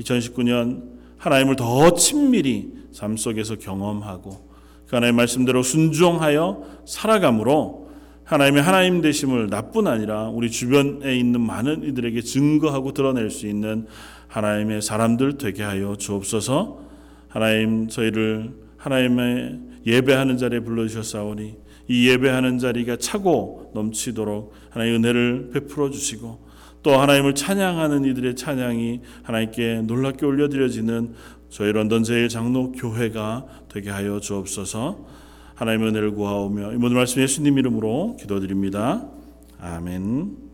2019년 0.00 0.84
하나님을 1.18 1.56
더 1.56 1.92
친밀히 1.94 2.72
삶 2.92 3.16
속에서 3.16 3.56
경험하고 3.56 4.48
그 4.86 4.96
하나님의 4.96 5.16
말씀대로 5.16 5.62
순종하여 5.62 6.64
살아감으로 6.86 7.90
하나님의 8.24 8.62
하나님 8.62 9.02
되심을 9.02 9.48
나뿐 9.50 9.88
아니라 9.88 10.28
우리 10.28 10.50
주변에 10.50 11.16
있는 11.16 11.40
많은 11.40 11.82
이들에게 11.82 12.22
증거하고 12.22 12.92
드러낼 12.92 13.28
수 13.28 13.48
있는 13.48 13.86
하나님의 14.30 14.80
사람들 14.80 15.38
되게 15.38 15.62
하여 15.62 15.96
주옵소서. 15.96 16.80
하나님 17.28 17.88
저희를 17.88 18.54
하나님의 18.76 19.60
예배하는 19.86 20.38
자리에 20.38 20.60
불러 20.60 20.86
주셨사오니 20.86 21.56
이 21.88 22.08
예배하는 22.08 22.58
자리가 22.58 22.96
차고 22.96 23.72
넘치도록 23.74 24.52
하나님의 24.70 24.98
은혜를 24.98 25.50
베풀어 25.52 25.90
주시고 25.90 26.48
또 26.82 26.98
하나님을 26.98 27.34
찬양하는 27.34 28.04
이들의 28.04 28.36
찬양이 28.36 29.00
하나님께 29.24 29.82
놀랍게 29.82 30.24
올려드려지는 30.24 31.14
저희 31.50 31.72
런던 31.72 32.04
제일 32.04 32.28
장로 32.28 32.72
교회가 32.72 33.46
되게 33.68 33.90
하여 33.90 34.20
주옵소서. 34.20 35.04
하나님의 35.56 35.88
은혜를 35.90 36.12
구하오며 36.12 36.72
이 36.72 36.76
모든 36.76 36.96
말씀 36.96 37.20
예수님 37.20 37.58
이름으로 37.58 38.16
기도드립니다. 38.18 39.06
아멘. 39.60 40.49